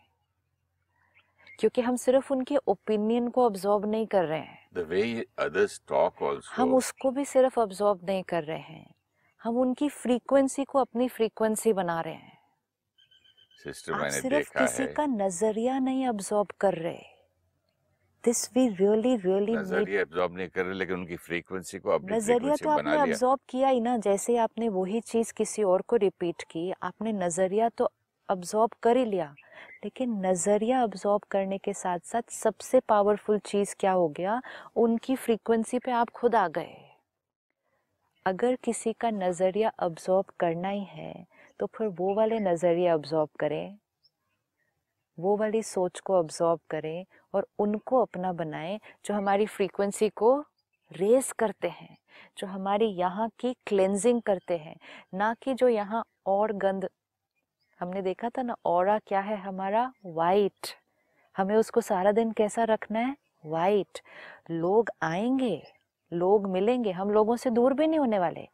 क्योंकि 1.59 1.81
हम 1.81 1.95
सिर्फ़ 1.95 2.31
उनके 2.33 2.55
ओपिनियन 2.67 3.27
को 3.29 3.45
अब्जॉर्ब 3.45 3.85
नहीं 3.85 4.05
कर 4.07 4.25
रहे 4.25 4.39
हैं। 4.39 4.67
द 4.73 4.87
वे 4.89 5.25
अदर्स 5.39 5.81
टॉक 5.87 6.23
हम 6.51 6.73
उसको 6.75 7.11
भी 7.11 7.25
सिर्फ़ 7.25 7.59
अब्जॉर्ब 7.59 7.99
नहीं 8.05 8.23
कर 8.23 8.43
रहे 8.43 8.57
हैं। 8.59 8.93
हम 9.41 9.57
उनकी 9.57 9.89
फ्रीक्वेंसी 9.89 10.63
को 10.63 10.79
अपनी 10.79 11.07
फ्रीक्वेंसी 11.07 11.73
बना 11.73 11.99
रहे 12.01 12.13
हैं। 12.13 12.32
सिस्टर 13.63 13.93
मैंने 13.93 14.21
सिर्फ़ 14.21 14.35
देखा 14.35 14.59
किसी 14.59 14.83
है। 14.83 14.93
का 14.95 15.05
नज़रिया 15.05 15.79
नहीं 15.79 16.07
अब्जॉर्ब 16.07 16.47
कर 16.59 16.73
रहे। 16.73 17.01
दिस 18.23 18.49
वी 18.55 18.67
रियली 18.69 19.15
रियली 19.15 19.55
नज़रिया 19.55 20.01
एब्जॉर्ब 20.01 20.37
नहीं 20.37 20.47
कर 20.49 20.65
रहे 20.65 20.73
लेकिन 20.73 20.95
उनकी 20.95 21.15
फ्रीक्वेंसी 21.17 21.79
को 21.79 21.89
अपनी 21.89 22.15
नज़रिया 22.15 22.55
तो 22.55 22.69
आपने 22.69 22.97
अब्जॉर्ब 22.97 23.39
किया 23.49 23.69
ही 23.69 23.79
ना 23.81 23.97
जैसे 23.97 24.37
आपने 24.37 24.69
वही 24.69 24.99
चीज़ 25.01 25.33
किसी 25.33 25.63
और 25.63 25.81
को 25.81 25.95
रिपीट 25.95 26.41
की 26.41 26.71
आपने 26.83 27.13
नज़रिया 27.13 27.69
तो 27.69 27.89
अब्जॉर्ब 28.29 28.71
कर 28.83 28.97
ही 28.97 29.05
लिया। 29.05 29.33
लेकिन 29.83 30.25
नज़रिया 30.25 30.81
अब्जॉर्ब 30.83 31.21
करने 31.31 31.57
के 31.57 31.73
साथ 31.73 31.99
साथ 31.99 32.31
सबसे 32.31 32.79
पावरफुल 32.79 33.39
चीज़ 33.39 33.75
क्या 33.79 33.91
हो 33.91 34.07
गया? 34.09 34.41
उनकी 34.75 35.15
फ्रीक्वेंसी 35.15 35.79
पे 35.79 35.91
आप 35.91 36.09
खुद 36.09 36.35
आ 36.35 36.47
गए। 36.47 36.75
अगर 38.25 38.55
किसी 38.55 38.93
का 38.93 39.09
नज़रिया 39.11 39.69
अब्जॉर्ब 39.79 40.25
करना 40.39 40.69
ही 40.69 40.83
है 40.83 41.13
तो 41.63 41.67
फिर 41.67 41.87
वो 41.87 42.13
वाले 42.13 42.39
नज़रिए 42.39 42.87
अब्जॉर्ब 42.87 43.29
करें, 43.39 43.77
वो 45.17 45.35
वाली 45.37 45.61
सोच 45.63 45.99
को 45.99 46.13
अब्जॉर्ब 46.13 46.59
करें 46.69 47.05
और 47.33 47.47
उनको 47.59 48.01
अपना 48.01 48.31
बनाएँ 48.33 48.79
जो 49.05 49.13
हमारी 49.13 49.45
फ्रीक्वेंसी 49.45 50.09
को 50.09 50.45
रेस 50.91 51.31
करते 51.31 51.67
हैं, 51.67 51.97
जो 52.37 52.47
हमारी 52.47 52.85
यहाँ 52.85 53.29
की 53.39 53.53
क्लेंजिंग 53.67 54.21
करते 54.21 54.57
हैं, 54.57 54.75
ना 55.13 55.33
कि 55.43 55.53
जो 55.53 55.67
यहाँ 55.67 56.03
और 56.25 56.51
गंद, 56.51 56.89
हमने 57.79 58.01
देखा 58.01 58.29
था 58.29 58.41
ना 58.41 58.55
और 58.65 58.99
क्या 58.99 59.19
है 59.19 59.37
हमारा? 59.37 59.91
वाइट 60.05 60.75
हमें 61.37 61.55
उसको 61.55 61.81
सारा 61.81 62.11
दिन 62.11 62.31
कैसा 62.31 62.63
रखना 62.63 62.99
है? 62.99 63.15
वाइट 63.45 63.99
लोग 64.51 64.89
आएँगे, 65.01 65.61
लोग 66.11 66.47
मिलेंगे, 66.47 66.91
हम 66.91 67.11
लोगों 67.11 67.35
से 67.35 67.49
दूर 67.49 67.73
भी 67.73 67.87
नहीं 67.87 67.99
होने 67.99 68.19
वाले। 68.19 68.47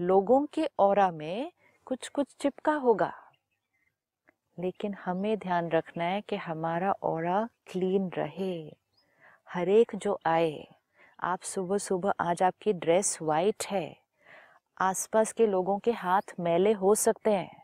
लोगों 0.00 0.46
के 0.54 0.68
और 0.78 1.10
में 1.12 1.52
कुछ 1.86 2.08
कुछ 2.08 2.26
चिपका 2.40 2.72
होगा। 2.72 3.12
लेकिन 4.58 4.94
हमें 4.94 5.38
ध्यान 5.38 5.68
रखना 5.68 6.04
है 6.04 6.20
कि 6.20 6.36
हमारा 6.36 6.92
और 6.92 7.46
क्लीन 7.66 8.10
रहे। 8.18 8.76
हर 9.50 9.68
एक 9.68 9.96
जो 9.96 10.18
आए, 10.26 10.66
आप 11.20 11.42
सुबह 11.42 11.78
सुबह 11.78 12.12
आज 12.20 12.42
आपकी 12.42 12.72
ड्रेस 12.72 13.18
वाइट 13.22 13.64
है। 13.64 13.96
आसपास 14.80 15.32
के 15.32 15.46
लोगों 15.46 15.78
के 15.78 15.92
हाथ 15.92 16.34
मैले 16.40 16.72
हो 16.72 16.94
सकते 16.94 17.30
हैं। 17.30 17.62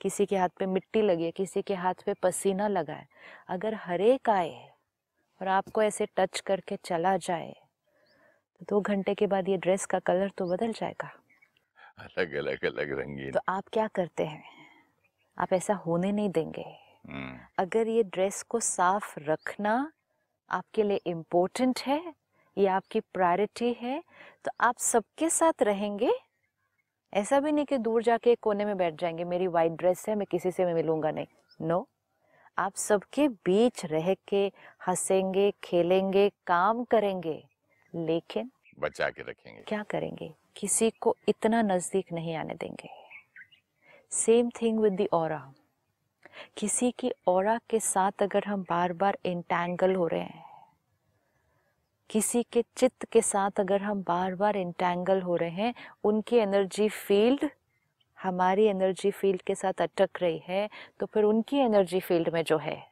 किसी 0.00 0.26
के 0.26 0.36
हाथ 0.36 0.48
पे 0.48 0.66
मिट्टी 0.66 1.02
लगी 1.02 1.24
है, 1.24 1.30
किसी 1.30 1.62
के 1.62 1.74
हाथ 1.74 1.94
पे 2.06 2.14
पसीना 2.14 2.68
लगा 2.68 2.94
है। 2.94 3.08
अगर 3.48 3.74
हर 3.74 4.00
एक 4.00 4.30
आए 4.30 4.70
और 5.42 5.48
आपको 5.48 5.82
ऐसे 5.82 6.06
टच 6.16 6.40
करके 6.40 6.76
चला 6.76 7.16
जाए 7.16 7.52
तो 8.60 8.66
दो 8.68 8.80
घंटे 8.80 9.14
के 9.14 9.26
बाद 9.26 9.48
ये 9.48 9.56
ड्रेस 9.56 9.86
का 9.86 9.98
कलर 9.98 10.30
तो 10.30 10.46
बदल 10.46 10.72
जाएगा। 10.72 11.10
अलग 11.98 12.34
अलग 12.34 12.64
अलग 12.64 12.98
रंगीन। 12.98 13.32
तो 13.32 13.40
आप 13.48 13.68
क्या 13.72 13.86
करते 13.88 14.24
हैं? 14.24 14.42
आप 15.38 15.52
ऐसा 15.52 15.74
होने 15.76 16.12
नहीं 16.12 16.28
देंगे। 16.30 16.64
हम्म, 17.08 17.38
अगर 17.58 17.88
ये 17.88 18.02
ड्रेस 18.02 18.42
को 18.42 18.60
साफ़ 18.60 19.18
रखना 19.20 19.92
आपके 20.50 20.82
लिए 20.82 21.00
इम्पोर्टेंट 21.06 21.80
है 21.80 22.14
ये 22.56 22.66
आपकी 22.66 23.00
प्रायोरिटी 23.00 23.72
है 23.80 24.02
तो 24.44 24.50
आप 24.60 24.78
सबके 24.78 25.28
साथ 25.30 25.62
रहेंगे। 25.62 26.12
ऐसा 27.12 27.40
भी 27.40 27.52
नहीं 27.52 27.64
कि 27.64 27.78
दूर 27.78 28.02
जाके 28.02 28.32
एक 28.32 28.40
कोने 28.42 28.64
में 28.64 28.76
बैठ 28.76 29.00
जाएँगे 29.00 29.24
मेरी 29.24 29.46
वाइट 29.46 29.72
ड्रेस 29.72 30.04
है 30.08 30.14
मैं 30.14 30.26
किसी 30.30 30.50
से 30.50 30.64
मैं 30.64 30.74
मिलूँगा 30.74 31.10
नहीं। 31.10 31.26
नो 31.62 31.86
आप 32.58 32.74
सबके 32.76 33.28
बीच 33.28 33.84
रह 33.84 34.14
के 34.28 34.46
हंसेंगे 34.86 35.50
खेलेंगे 35.64 36.28
काम 36.46 36.84
करेंगे 36.84 37.42
लेकिन 37.94 38.50
बचा 38.78 39.08
के 39.10 39.22
रखेंगे। 39.22 39.62
क्या 39.68 39.82
करेंगे? 39.82 40.32
किसी 40.56 40.90
को 41.00 41.14
इतना 41.28 41.60
नज़दीक 41.62 42.12
नहीं 42.12 42.34
आने 42.36 42.54
देंगे। 42.54 42.88
सेम 44.12 44.50
थिंग 44.52 44.78
विद 44.80 44.92
दी 44.92 45.06
और 45.12 45.32
किसी 46.56 46.90
की 46.90 47.10
और 47.26 47.56
के 47.70 47.80
साथ 47.80 48.22
अगर 48.22 48.44
हम 48.44 48.62
बार 48.62 48.92
बार 48.92 49.18
इंटैंगल 49.24 49.94
हो 49.94 50.06
रहे 50.06 50.20
हैं, 50.20 50.44
किसी 52.10 52.42
के 52.52 52.64
चित्त 52.76 53.04
के 53.04 53.22
साथ 53.22 53.60
अगर 53.60 53.82
हम 53.82 54.02
बार 54.02 54.34
बार 54.34 54.56
इंटैंगल 54.56 55.22
हो 55.22 55.36
रहे 55.36 55.50
हैं, 55.52 55.74
उनकी 56.04 56.36
एनर्जी 56.36 56.88
फ़ील्ड 56.88 57.48
हमारी 58.18 58.64
एनर्जी 58.66 59.10
फ़ील्ड 59.10 59.42
के 59.42 59.54
साथ 59.54 59.82
अटक 59.82 60.22
रही 60.22 60.42
है 60.44 60.68
तो 61.00 61.06
फिर 61.06 61.24
उनकी 61.24 61.56
एनर्जी 61.58 62.00
फ़ील्ड 62.00 62.28
में 62.28 62.42
जो 62.44 62.58
है, 62.58 62.82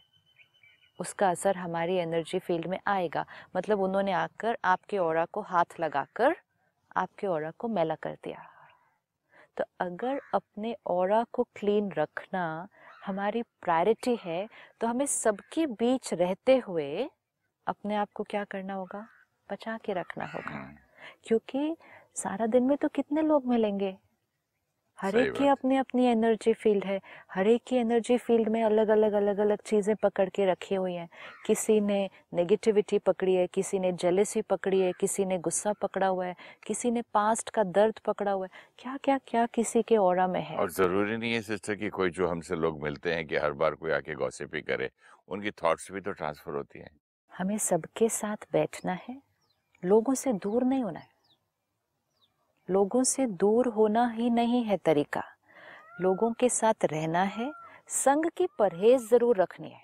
उसका 0.98 1.30
असर 1.30 1.56
हमारी 1.56 1.96
एनर्जी 1.98 2.38
फ़ील्ड 2.38 2.66
में 2.66 2.78
आएगा। 2.86 3.26
मतलब 3.56 3.80
उन्होंने 3.80 4.12
आकर 4.14 4.58
आपके 4.66 4.98
और 4.98 5.24
को 5.24 5.40
हाथ 5.42 5.80
लगाकर 5.80 6.36
आपके 6.96 7.26
और 7.26 7.50
को 7.50 7.68
मैला 7.68 7.94
कर 7.94 8.14
दिया। 8.24 8.50
तो 9.56 9.64
अगर 9.80 10.20
अपने 10.34 10.76
और 10.86 11.24
को 11.32 11.42
क्लीन 11.42 11.92
रखना 11.92 12.68
हमारी 13.06 13.42
प्रायोरिटी 13.42 14.18
है 14.24 14.48
तो 14.80 14.86
हमें 14.86 15.06
सबके 15.06 15.66
बीच 15.66 16.14
रहते 16.14 16.58
हुए 16.58 17.10
अपने 17.66 17.96
आप 17.96 18.08
को 18.14 18.24
क्या 18.24 18.44
करना 18.44 18.74
होगा? 18.74 19.08
बचा 19.52 19.78
के 19.78 19.92
रखना 19.92 20.24
होगा। 20.24 20.50
हम्म, 20.50 20.76
क्योंकि 21.24 21.76
सारा 22.14 22.46
दिन 22.46 22.62
में 22.62 22.76
तो 22.76 22.88
कितने 22.88 23.22
लोग 23.22 23.46
मिलेंगे? 23.46 23.96
हर 24.98 25.16
एक 25.16 25.32
की 25.32 25.46
अपनी 25.46 25.76
अपनी 25.76 26.04
एनर्जी 26.06 26.52
फ़ील्ड 26.52 26.84
है। 26.84 27.00
हर 27.34 27.46
एक 27.46 27.62
की 27.66 27.76
एनर्जी 27.76 28.16
फ़ील्ड 28.18 28.48
में 28.48 28.62
अलग 28.62 28.88
अलग 28.88 29.12
अलग 29.12 29.38
अलग 29.38 29.58
चीज़ें 29.66 29.96
पकड़ 29.96 30.28
के 30.28 30.46
रखी 30.46 30.74
हुई 30.74 30.94
हैं। 30.94 31.08
किसी 31.46 31.80
ने 31.80 32.10
नेगेटिविटी 32.34 32.98
पकड़ी 32.98 33.34
है 33.34 33.46
किसी 33.46 33.78
ने 33.78 33.92
जेलेसी 33.92 34.42
पकड़ी 34.42 34.80
है 34.80 34.92
किसी 34.92 35.24
ने 35.24 35.38
गुस्सा 35.38 35.72
पकड़ा 35.72 36.06
हुआ 36.06 36.26
है 36.26 36.36
किसी 36.66 36.90
ने 36.90 37.02
पास्ट 37.14 37.50
का 37.50 37.62
दर्द 37.62 37.98
पकड़ा 37.98 38.32
हुआ 38.32 38.46
है। 38.46 38.50
क्या 38.78 38.96
क्या 38.96 39.18
क्या 39.18 39.46
किसी 39.46 39.82
के 39.82 39.96
और 39.96 40.26
में 40.26 40.40
है? 40.40 40.56
और 40.56 40.70
ज़रूरी 40.70 41.16
नहीं 41.16 41.32
है 41.32 41.40
सिस्टर 41.42 41.74
कि 41.74 41.88
कोई 41.88 42.10
जो 42.10 42.28
हमसे 42.28 42.54
लोग 42.56 42.82
मिलते 42.82 43.14
हैं 43.14 43.26
कि 43.26 43.36
हर 43.36 43.52
बार 43.52 43.74
कोई 43.74 43.90
आके 43.90 44.14
गॉसिप 44.14 44.54
ही 44.54 44.60
करे। 44.60 44.90
उनकी 45.28 45.50
थॉट्स 45.50 45.92
भी 45.92 46.00
तो 46.00 46.12
ट्रांसफ़र 46.12 46.54
होती 46.54 46.78
हैं। 46.78 46.90
हमें 47.32 47.58
सबके 47.58 48.08
साथ 48.08 48.36
बैठना 48.52 48.92
है। 48.92 49.22
लोगों 49.84 50.14
से 50.14 50.32
दूर 50.32 50.64
नहीं 50.64 50.82
होना 50.82 51.00
है। 51.00 51.13
लोगों 52.68 53.02
से 53.04 53.26
दूर 53.26 53.68
होना 53.68 54.06
ही 54.08 54.30
नहीं 54.30 54.62
है 54.64 54.76
तरीका। 54.76 55.22
लोगों 56.00 56.32
के 56.32 56.48
साथ 56.48 56.84
रहना 56.84 57.22
है, 57.22 57.52
संग 57.88 58.30
की 58.36 58.46
परहेज 58.58 59.08
ज़रूर 59.10 59.36
रखनी 59.36 59.68
है 59.68 59.82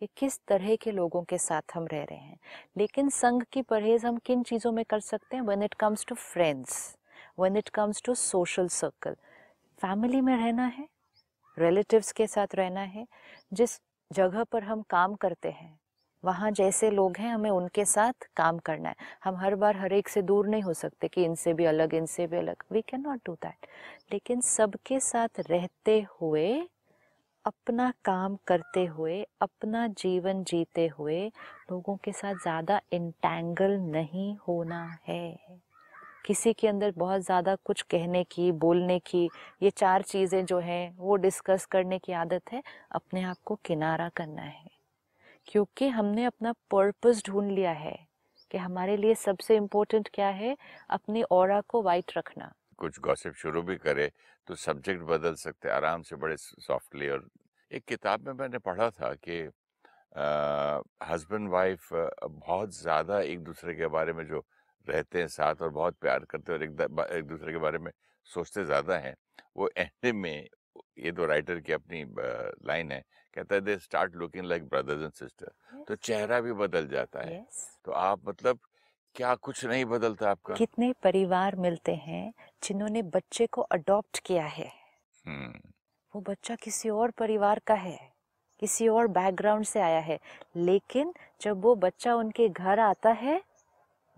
कि 0.00 0.08
किस 0.16 0.38
तरह 0.48 0.74
के 0.76 0.92
लोगों 0.92 1.22
के 1.22 1.38
साथ 1.38 1.74
हम 1.74 1.86
रह 1.86 2.02
रहे 2.02 2.18
हैं। 2.18 2.38
लेकिन 2.76 3.08
संग 3.08 3.42
की 3.52 3.62
परहेज 3.62 4.04
हम 4.04 4.16
किन 4.16 4.42
चीज़ों 4.42 4.72
में 4.72 4.84
कर 4.84 5.00
सकते 5.00 5.36
हैं? 5.36 5.42
When 5.42 5.62
it 5.62 5.74
comes 5.74 6.04
to 6.06 6.14
friends 6.14 6.96
when 7.38 7.56
it 7.56 7.68
comes 7.68 8.02
to 8.04 8.14
social 8.14 8.68
circle 8.68 9.16
family 9.78 10.20
में 10.20 10.36
रहना 10.36 10.66
है 10.66 10.88
रिलेटिव्स 11.56 12.12
के 12.12 12.26
साथ 12.26 12.54
रहना 12.54 12.80
है, 12.80 13.06
जिस 13.52 13.80
जगह 14.10 14.44
पर 14.44 14.62
हम 14.62 14.82
काम 14.82 15.14
करते 15.14 15.50
हैं। 15.50 15.78
वहाँ 16.24 16.50
जैसे 16.50 16.90
लोग 16.90 17.16
हैं, 17.16 17.32
हमें 17.34 17.50
उनके 17.50 17.84
साथ 17.84 18.28
काम 18.36 18.58
करना 18.58 18.88
है। 18.88 18.94
हम 19.24 19.36
हर 19.36 19.54
बार 19.54 19.76
हर 19.76 19.92
एक 19.92 20.08
से 20.08 20.22
दूर 20.22 20.48
नहीं 20.48 20.62
हो 20.62 20.74
सकते 20.74 21.08
कि 21.08 21.24
इनसे 21.24 21.54
भी 21.54 21.64
अलग, 21.64 21.94
इनसे 21.94 22.26
भी 22.26 22.36
अलग। 22.36 22.64
We 22.72 22.82
can 22.82 23.00
not 23.00 23.20
do 23.26 23.34
that 23.34 23.66
लेकिन 24.12 24.40
सबके 24.40 25.00
साथ 25.00 25.40
रहते 25.50 26.00
हुए, 26.20 26.68
अपना 27.44 27.92
काम 28.04 28.36
करते 28.46 28.84
हुए, 28.84 29.26
अपना 29.40 29.86
जीवन 29.88 30.42
जीते 30.44 30.86
हुए 30.98 31.26
लोगों 31.70 31.96
के 31.96 32.12
साथ 32.12 32.34
ज़्यादा 32.34 32.80
इंटैंगल 32.92 33.78
नहीं 33.80 34.36
होना 34.48 34.98
है। 35.08 35.36
किसी 36.26 36.52
के 36.52 36.68
अंदर 36.68 36.92
बहुत 36.96 37.20
ज़्यादा 37.20 37.54
कुछ 37.64 37.82
कहने 37.82 38.22
की, 38.24 38.50
बोलने 38.52 38.98
की, 38.98 39.28
ये 39.62 39.70
चार 39.70 40.02
चीज़ें 40.02 40.44
जो 40.46 40.58
हैं, 40.58 40.94
वो 40.96 41.16
डिस्कस 41.16 41.64
करने 41.66 41.98
की 41.98 42.12
आदत 42.12 42.52
है। 42.52 42.62
अपने 42.92 43.22
आप 43.22 43.36
को 43.44 43.58
किनारा 43.64 44.08
करना 44.08 44.42
है। 44.42 44.81
क्योंकि 45.48 45.88
हमने 45.88 46.24
अपना 46.24 46.52
पर्पस 46.70 47.22
ढूंढ 47.26 47.50
लिया 47.50 47.72
है 47.72 47.96
कि 48.50 48.58
हमारे 48.58 48.96
लिए 48.96 49.14
सबसे 49.14 49.56
इम्पोर्टेंट 49.56 50.08
क्या 50.14 50.28
है? 50.28 50.56
अपनी 50.90 51.22
और 51.22 51.60
को 51.68 51.82
वाइट 51.82 52.12
रखना। 52.16 52.52
कुछ 52.78 52.98
गॉसिप 53.00 53.34
शुरू 53.34 53.62
भी 53.62 53.76
करे 53.76 54.10
तो 54.48 54.54
सब्जेक्ट 54.56 55.02
बदल 55.02 55.34
सकते 55.34 55.68
आराम 55.70 56.02
से 56.02 56.16
बड़े 56.16 56.36
सॉफ्टली 56.36 57.08
और 57.08 57.28
एक 57.70 57.84
किताब 57.84 58.26
में 58.26 58.32
मैंने 58.34 58.58
पढ़ा 58.58 58.88
था 58.90 59.12
कि 59.14 59.40
हस्बैंड 61.10 61.48
वाइफ 61.50 61.88
बहुत 61.92 62.74
ज़्यादा 62.74 63.20
एक 63.20 63.40
दूसरे 63.44 63.74
के 63.74 63.86
बारे 63.88 64.12
में 64.12 64.24
जो 64.26 64.44
रहते 64.86 65.18
हैं 65.18 65.26
साथ 65.28 65.62
और 65.62 65.68
बहुत 65.70 65.96
प्यार 66.00 66.24
करते 66.24 66.52
हैं 66.52 66.58
और 66.58 66.64
एक, 66.64 66.80
एक 67.12 67.24
दूसरे 67.26 67.52
के 67.52 67.58
बारे 67.58 67.78
में 67.78 67.90
सोचते 68.30 68.64
ज़्यादा 68.64 68.98
हैं 68.98 69.14
वो 69.56 69.70
एंड 69.78 70.12
में 70.14 70.46
ये 70.98 71.12
तो 71.12 71.26
राइटर 71.26 71.60
की 71.60 71.72
अपनी 71.72 72.04
लाइन 72.66 72.92
है। 72.92 73.02
कहता 73.34 73.54
है 73.54 73.60
they 73.60 73.78
start 73.78 74.14
looking 74.14 74.44
like 74.44 74.68
brothers 74.68 75.02
and 75.02 75.12
sister. 75.12 75.84
तो 75.88 75.94
चेहरा 75.94 76.40
भी 76.40 76.52
बदल 76.52 76.88
जाता 76.88 77.20
है। 77.20 77.40
यस। 77.40 77.80
तो 77.84 77.92
आप 77.92 78.20
मतलब 78.28 78.58
क्या 79.14 79.34
कुछ 79.34 79.64
नहीं 79.64 79.84
बदलता 79.84 80.30
आपका? 80.30 80.54
कितने 80.54 80.92
परिवार 80.92 81.56
मिलते 81.56 81.94
हैं 81.94 82.34
जिन्होंने 82.64 83.02
बच्चे 83.02 83.46
को 83.46 83.62
अडॉप्ट 83.62 84.18
किया 84.18 84.46
है। 84.46 84.72
हम्म। 85.26 85.70
वो 86.14 86.20
बच्चा 86.20 86.54
किसी 86.54 86.90
और 86.90 87.10
परिवार 87.10 87.58
का 87.58 87.74
है 87.74 88.12
किसी 88.60 88.88
और 88.88 89.06
बैकग्राउंड 89.06 89.64
से 89.64 89.80
आया 89.80 90.00
है। 90.00 90.20
लेकिन 90.56 91.14
जब 91.40 91.62
वो 91.62 91.74
बच्चा 91.74 92.14
उनके 92.14 92.48
घर 92.48 92.80
आता 92.80 93.10
है 93.10 93.42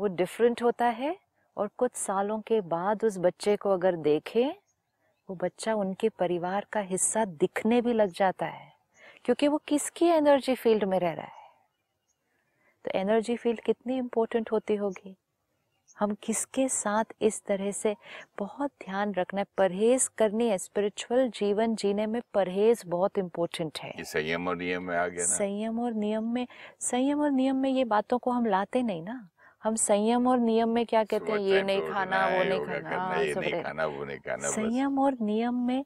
वो 0.01 0.07
डिफरेंट 0.07 0.63
होता 0.63 0.87
है 0.87 1.19
और 1.57 1.71
कुछ 1.79 1.93
सालों 1.93 2.41
के 2.41 2.61
बाद 2.61 3.05
उस 3.05 3.19
बच्चे 3.19 3.57
को 3.57 3.71
अगर 3.71 3.97
देखें 3.97 4.51
वो 5.31 5.37
बच्चा 5.37 5.75
उनके 5.75 6.09
परिवार 6.09 6.67
का 6.73 6.81
हिस्सा 6.81 7.25
दिखने 7.25 7.81
भी 7.81 7.93
लग 7.93 8.09
जाता 8.09 8.47
है। 8.47 8.74
क्योंकि 9.25 9.49
वो 9.49 9.63
किसकी 9.67 10.07
एनर्जी 10.07 10.55
फ़ील्ड 10.55 10.85
में 10.85 10.99
रह 10.99 11.13
रहा 11.13 11.25
है? 11.25 11.33
तो 12.85 12.99
एनर्जी 12.99 13.37
फ़ील्ड 13.37 13.61
कितनी 13.61 13.97
इम्पोर्टेंट 13.97 14.53
होती 14.53 14.75
होगी? 14.75 15.17
हम 15.99 16.17
किसके 16.23 16.69
साथ 16.69 17.05
इस 17.23 17.43
तरह 17.45 17.71
से 17.71 17.97
बहुत 18.39 18.71
ध्यान 18.85 19.15
रखना 19.15 19.41
है? 19.41 19.47
परहेज 19.59 20.09
करनी 20.09 20.49
है। 20.49 20.59
स्पिरिचुअल 20.59 21.29
जीवन 21.29 21.75
जीने 21.75 22.07
में 22.07 22.23
परहेज 22.35 22.83
बहुत 22.87 23.19
इम्पोर्टेंट 23.19 23.79
है। 23.79 23.95
संयम 23.99 24.49
और 24.49 24.57
नियम 24.57 24.83
में 24.83 24.97
आ 24.97 25.07
गया 25.07 25.27
ना? 25.27 25.35
संयम 25.35 25.81
और 25.81 25.93
नियम 25.93 26.25
में 26.25 26.47
संयम 26.81 27.21
और 27.21 27.31
नियम 27.31 27.57
में 27.57 27.71
ये 27.71 27.85
बातों 27.85 28.19
को 28.19 28.31
हम 28.31 28.47
लाते 28.47 28.83
नहीं 28.83 29.03
ना। 29.03 29.29
हम 29.65 29.75
संयम 29.75 30.27
और 30.27 30.39
नियम 30.39 30.69
में 30.69 30.87
क्या 30.87 31.05
कहते 31.05 31.33
हैं? 31.33 31.39
ये 31.39 31.63
नहीं 31.63 31.81
खाना 31.81 32.27
वो 32.29 32.45
नहीं 32.45 32.61
खाना 32.61 33.87
वो 33.87 34.05
नहीं 34.05 34.19
खाना 34.19 34.51
संयम 34.51 34.99
और 34.99 35.17
नियम 35.21 35.55
में 35.55 35.85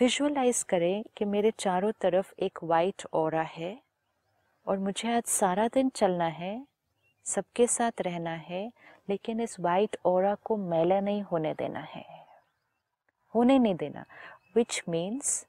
विजुअलाइज 0.00 0.62
करें 0.62 1.02
कि 1.16 1.24
मेरे 1.24 1.50
चारों 1.50 1.90
तरफ़ 1.92 2.32
एक 2.38 2.58
वाइट 2.62 3.02
और 3.12 3.34
है 3.34 3.78
और 4.66 4.78
मुझे 4.78 5.12
आज 5.16 5.22
सारा 5.22 5.68
दिन 5.68 5.88
चलना 5.88 6.24
है, 6.24 6.66
सबके 7.24 7.66
साथ 7.66 8.00
रहना 8.00 8.30
है, 8.30 8.72
लेकिन 9.08 9.40
इस 9.40 9.60
वाइट 9.60 9.96
और 10.04 10.34
को 10.34 10.56
मैला 10.56 11.00
नहीं 11.00 11.22
होने 11.22 11.54
देना 11.54 11.80
है। 11.80 12.04
होने 13.34 13.58
नहीं 13.58 13.74
देना 13.74 14.04
विच 14.56 14.82
मीन्स 14.88 15.46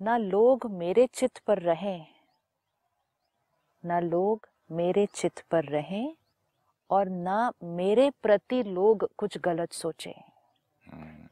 ना 0.00 0.16
लोग 0.16 0.70
मेरे 0.70 1.06
चित्त 1.06 1.38
पर 1.38 1.58
रहें, 1.58 2.06
ना 3.84 4.00
लोग 4.00 4.48
मेरे 4.70 5.06
चित्त 5.06 5.44
पर 5.50 5.64
रहें 5.64 6.16
और 6.90 7.08
ना 7.08 7.52
मेरे 7.64 8.10
प्रति 8.22 8.62
लोग 8.62 9.08
कुछ 9.16 9.38
गलत 9.38 9.72
सोचें। 9.72 10.35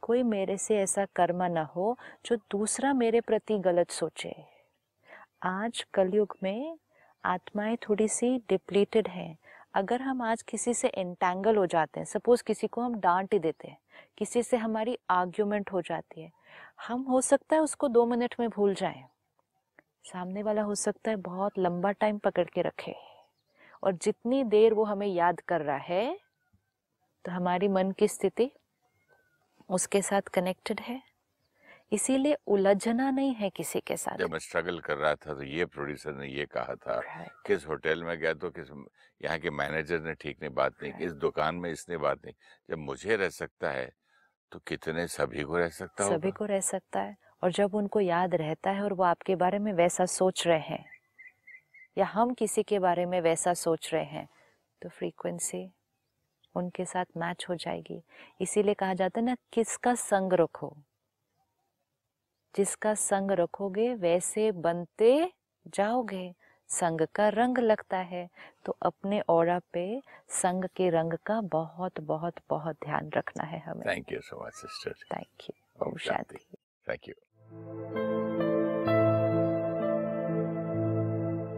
कोई 0.05 0.23
मेरे 0.23 0.57
से 0.59 0.77
ऐसा 0.79 1.05
कर्म 1.17 1.43
न 1.43 1.59
हो 1.77 1.97
जो 2.27 2.37
दूसरा 2.37 2.93
मेरे 2.93 3.21
प्रति 3.21 3.59
गलत 3.59 3.91
सोचे। 3.91 4.35
आज 5.43 5.85
कलयुग 5.95 6.37
में 6.43 6.79
आत्माएँ 7.25 7.77
थोड़ी 7.77 8.09
सी 8.09 8.37
डिप्लीटेड 8.39 9.09
हैं। 9.09 9.37
अगर 9.75 10.03
हम 10.03 10.23
आज 10.23 10.43
किसी 10.43 10.75
से 10.75 10.89
एंटेंगल 10.89 11.57
हो 11.57 11.67
जाते 11.67 12.01
हैं 12.01 12.05
सपोज़ 12.05 12.43
किसी 12.45 12.67
को 12.67 12.81
हम 12.81 12.95
डांट 13.01 13.33
ही 13.33 13.39
देते 13.39 13.69
हैं, 13.69 13.79
किसी 14.19 14.43
से 14.43 14.57
हमारी 14.57 14.99
आर्ग्यूमेंट 15.11 15.73
हो 15.73 15.81
जाती 15.81 16.21
है, 16.21 16.31
हम 16.89 17.03
हो 17.03 17.21
सकता 17.21 17.57
है 17.57 17.63
उसको 17.63 17.89
दो 17.89 18.05
मिनट 18.07 18.35
में 18.41 18.49
भूल 18.49 18.75
जाएँ। 18.75 19.03
सामने 20.05 20.43
वाला 20.43 20.63
हो 20.63 20.75
सकता 20.75 21.11
है 21.11 21.17
बहुत 21.17 21.59
लंबा 21.59 21.91
टाइम 21.91 22.19
पकड़ 22.19 22.45
के 22.45 22.63
रखे। 22.63 22.95
और 23.83 23.93
जितनी 23.93 24.45
देर 24.45 24.75
वो 24.75 24.85
हमें 24.85 25.07
याद 25.07 25.41
कर 25.41 25.61
रहा 25.61 25.77
है 25.77 26.19
तो 27.25 27.33
हमारी 27.33 27.69
मन 27.69 27.91
की 27.91 28.09
स्थिति 28.09 28.51
उसके 29.69 30.03
साथ 30.03 30.21
कनेक्टेड 30.21 30.81
है? 30.81 31.03
इसीलिए 31.93 32.37
उलझना 32.47 33.11
नहीं 33.11 33.35
है 33.35 33.51
किसी 33.51 33.81
के 33.81 33.97
साथ। 33.97 34.17
जब 34.17 34.31
मैं 34.33 34.39
स्ट्रगल 34.39 34.79
कर 34.81 34.97
रहा 34.97 35.15
था 35.15 35.35
तो 35.35 35.43
ये 35.43 35.65
प्रोड्यूसर 35.65 36.15
ने 36.15 36.29
ये 36.29 36.47
कहा 36.47 36.75
था 36.75 37.01
Right. 37.01 37.31
किस 37.47 37.67
होटल 37.69 38.03
में 38.05 38.19
गया 38.19 38.33
तो 38.35 38.51
किस 38.51 38.69
यहाँ 39.23 39.39
के 39.39 39.51
मैनेजर 39.51 40.01
ने 40.01 40.15
ठीक 40.15 40.43
नहीं 40.43 40.55
बात 40.55 40.83
नहीं 40.83 40.93
इस 40.99 41.13
दुकान 41.13 41.55
में 41.55 41.71
इसने 41.71 41.97
बात 41.97 42.25
नहीं 42.25 42.35
जब 42.71 42.79
मुझे 42.79 43.17
रह 43.17 43.29
सकता 43.29 43.71
है 43.71 43.93
तो 44.53 44.59
कितने 44.59 45.07
सभी 45.07 45.43
को 45.43 45.57
रह 45.59 45.69
सकता 45.69 46.05
है 46.05 46.11
सभी 46.11 46.31
को 46.31 46.45
रह 46.45 46.61
सकता 46.61 47.01
है। 47.01 47.17
और 47.43 47.53
जब 47.53 47.75
उनको 47.75 48.01
याद 48.01 48.35
रहता 48.35 48.71
है 48.71 48.83
और 48.83 48.93
वो 48.93 49.05
आपके 49.05 49.37
बारे 49.37 49.59
में 49.59 49.73
वैसा 49.73 50.07
सोच 50.07 50.47
रहे 50.47 50.59
हैं 50.59 50.85
या 51.99 52.07
हम 52.07 52.35
किसी 52.35 52.63
के 52.63 52.79
बारे 52.79 53.07
में 53.07 53.21
वैसा 53.21 53.55
सोच 53.55 53.93
रहे 53.95 54.05
हैं 54.05 54.29
तो 54.83 54.89
फ्रीक्वेंसी 54.89 55.75
उनके 56.57 56.85
साथ 56.85 57.05
मैच 57.17 57.47
हो 57.49 57.55
जाएगी। 57.55 58.03
इसीलिए 58.41 58.75
कहा 58.75 58.95
जाता 58.95 59.21
है 59.21 59.27
ना 59.27 59.37
किसका 59.53 59.95
संग 59.95 60.33
रखो। 60.33 60.77
जिसका 62.57 62.95
संग 62.95 63.31
रखोगे 63.31 63.95
वैसे 63.95 64.53
बनते 64.53 65.33
जाओगे। 65.67 66.35
संग 66.69 67.07
का 67.15 67.29
रंग 67.29 67.59
लगता 67.59 67.97
है। 67.97 68.29
तो 68.65 68.77
अपने 68.83 69.23
ओरा 69.29 69.61
पे 69.73 70.03
संग 70.29 70.65
के 70.65 70.91
रंग 70.91 71.13
का 71.13 71.41
बहुत 71.41 72.01
बहुत 72.01 72.35
बहुत 72.51 72.77
ध्यान 72.85 73.11
रखना 73.11 73.45
है 73.45 73.59
हमें। 73.59 73.87
Thank 73.87 74.13
you 74.13 74.21
so 74.21 74.47
much 74.47 74.53
sister 74.55 75.17
thank 75.17 75.51
you 75.51 75.87
Om 75.87 75.97
Shanti 75.97 76.57
thank 76.89 77.09
you 77.09 77.15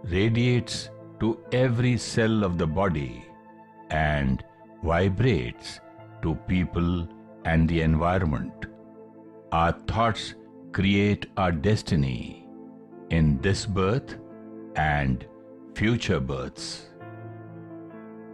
radiates 0.03 0.89
to 1.19 1.39
every 1.51 1.97
cell 1.97 2.43
of 2.43 2.59
the 2.59 2.67
body, 2.67 3.25
and 3.89 4.43
vibrates 4.83 5.79
to 6.21 6.35
people 6.47 7.07
and 7.45 7.67
the 7.67 7.81
environment. 7.81 8.67
Our 9.51 9.71
thoughts 9.87 10.35
create 10.73 11.27
our 11.37 11.51
destiny 11.51 12.47
in 13.09 13.39
this 13.41 13.65
birth 13.65 14.15
and 14.75 15.25
future 15.73 16.19
births. 16.19 16.89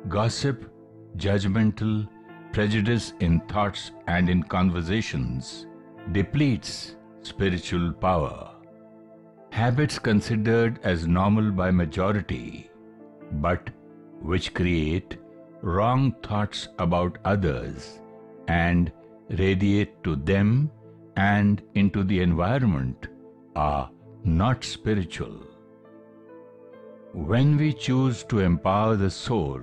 Gossip, 0.10 0.70
judgmental, 1.15 2.08
prejudice 2.52 3.13
in 3.22 3.39
thoughts 3.41 3.91
and 4.08 4.30
in 4.30 4.44
conversations 4.44 5.67
depletes 6.12 6.96
spiritual 7.22 7.94
power. 7.94 8.61
Habits 9.52 10.00
considered 10.00 10.80
as 10.84 11.08
normal 11.08 11.52
by 11.52 11.72
majority, 11.72 12.72
but 13.34 13.70
which 14.22 14.54
create 14.54 15.18
wrong 15.62 16.14
thoughts 16.24 16.70
about 16.80 17.18
others 17.26 18.00
and 18.48 18.92
radiate 19.38 20.02
to 20.04 20.16
them 20.16 20.72
and 21.18 21.62
into 21.76 22.04
the 22.04 22.22
environment 22.22 23.10
are 23.56 23.92
not 24.24 24.64
spiritual. 24.64 25.46
When 27.14 27.58
we 27.58 27.74
choose 27.74 28.24
to 28.26 28.40
empower 28.40 28.96
the 28.96 29.12
soul, 29.12 29.62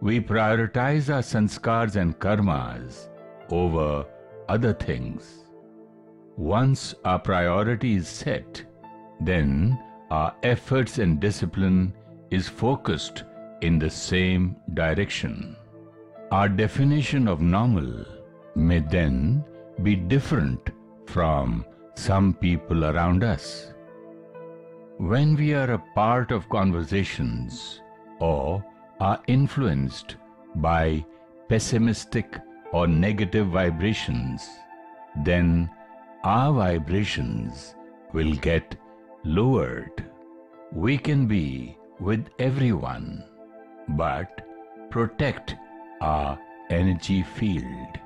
we 0.00 0.20
prioritize 0.20 1.12
our 1.12 1.22
sanskars 1.22 1.96
and 1.96 2.16
karmas 2.18 3.08
over 3.50 4.06
other 4.48 4.72
things. 4.72 5.44
Once 6.36 6.94
our 7.04 7.18
priority 7.18 7.96
is 7.96 8.08
set, 8.08 8.64
then 9.26 9.78
our 10.10 10.34
efforts 10.42 10.98
and 10.98 11.20
discipline 11.20 11.92
is 12.30 12.48
focused 12.48 13.24
in 13.60 13.78
the 13.78 13.90
same 13.90 14.56
direction. 14.74 15.56
Our 16.30 16.48
definition 16.48 17.28
of 17.28 17.40
normal 17.40 18.04
may 18.54 18.80
then 18.80 19.44
be 19.82 19.96
different 19.96 20.70
from 21.06 21.64
some 21.94 22.34
people 22.34 22.84
around 22.84 23.22
us. 23.22 23.72
When 24.98 25.36
we 25.36 25.54
are 25.54 25.72
a 25.72 25.84
part 25.94 26.30
of 26.30 26.48
conversations 26.48 27.80
or 28.18 28.64
are 29.00 29.20
influenced 29.26 30.16
by 30.56 31.04
pessimistic 31.48 32.38
or 32.72 32.86
negative 32.86 33.48
vibrations, 33.48 34.48
then 35.24 35.70
our 36.24 36.52
vibrations 36.52 37.74
will 38.12 38.34
get 38.34 38.76
lowered. 39.24 40.04
We 40.72 40.98
can 40.98 41.26
be 41.26 41.76
with 42.00 42.26
everyone, 42.38 43.24
but 43.88 44.42
protect 44.90 45.54
our 46.00 46.38
energy 46.70 47.22
field. 47.22 47.98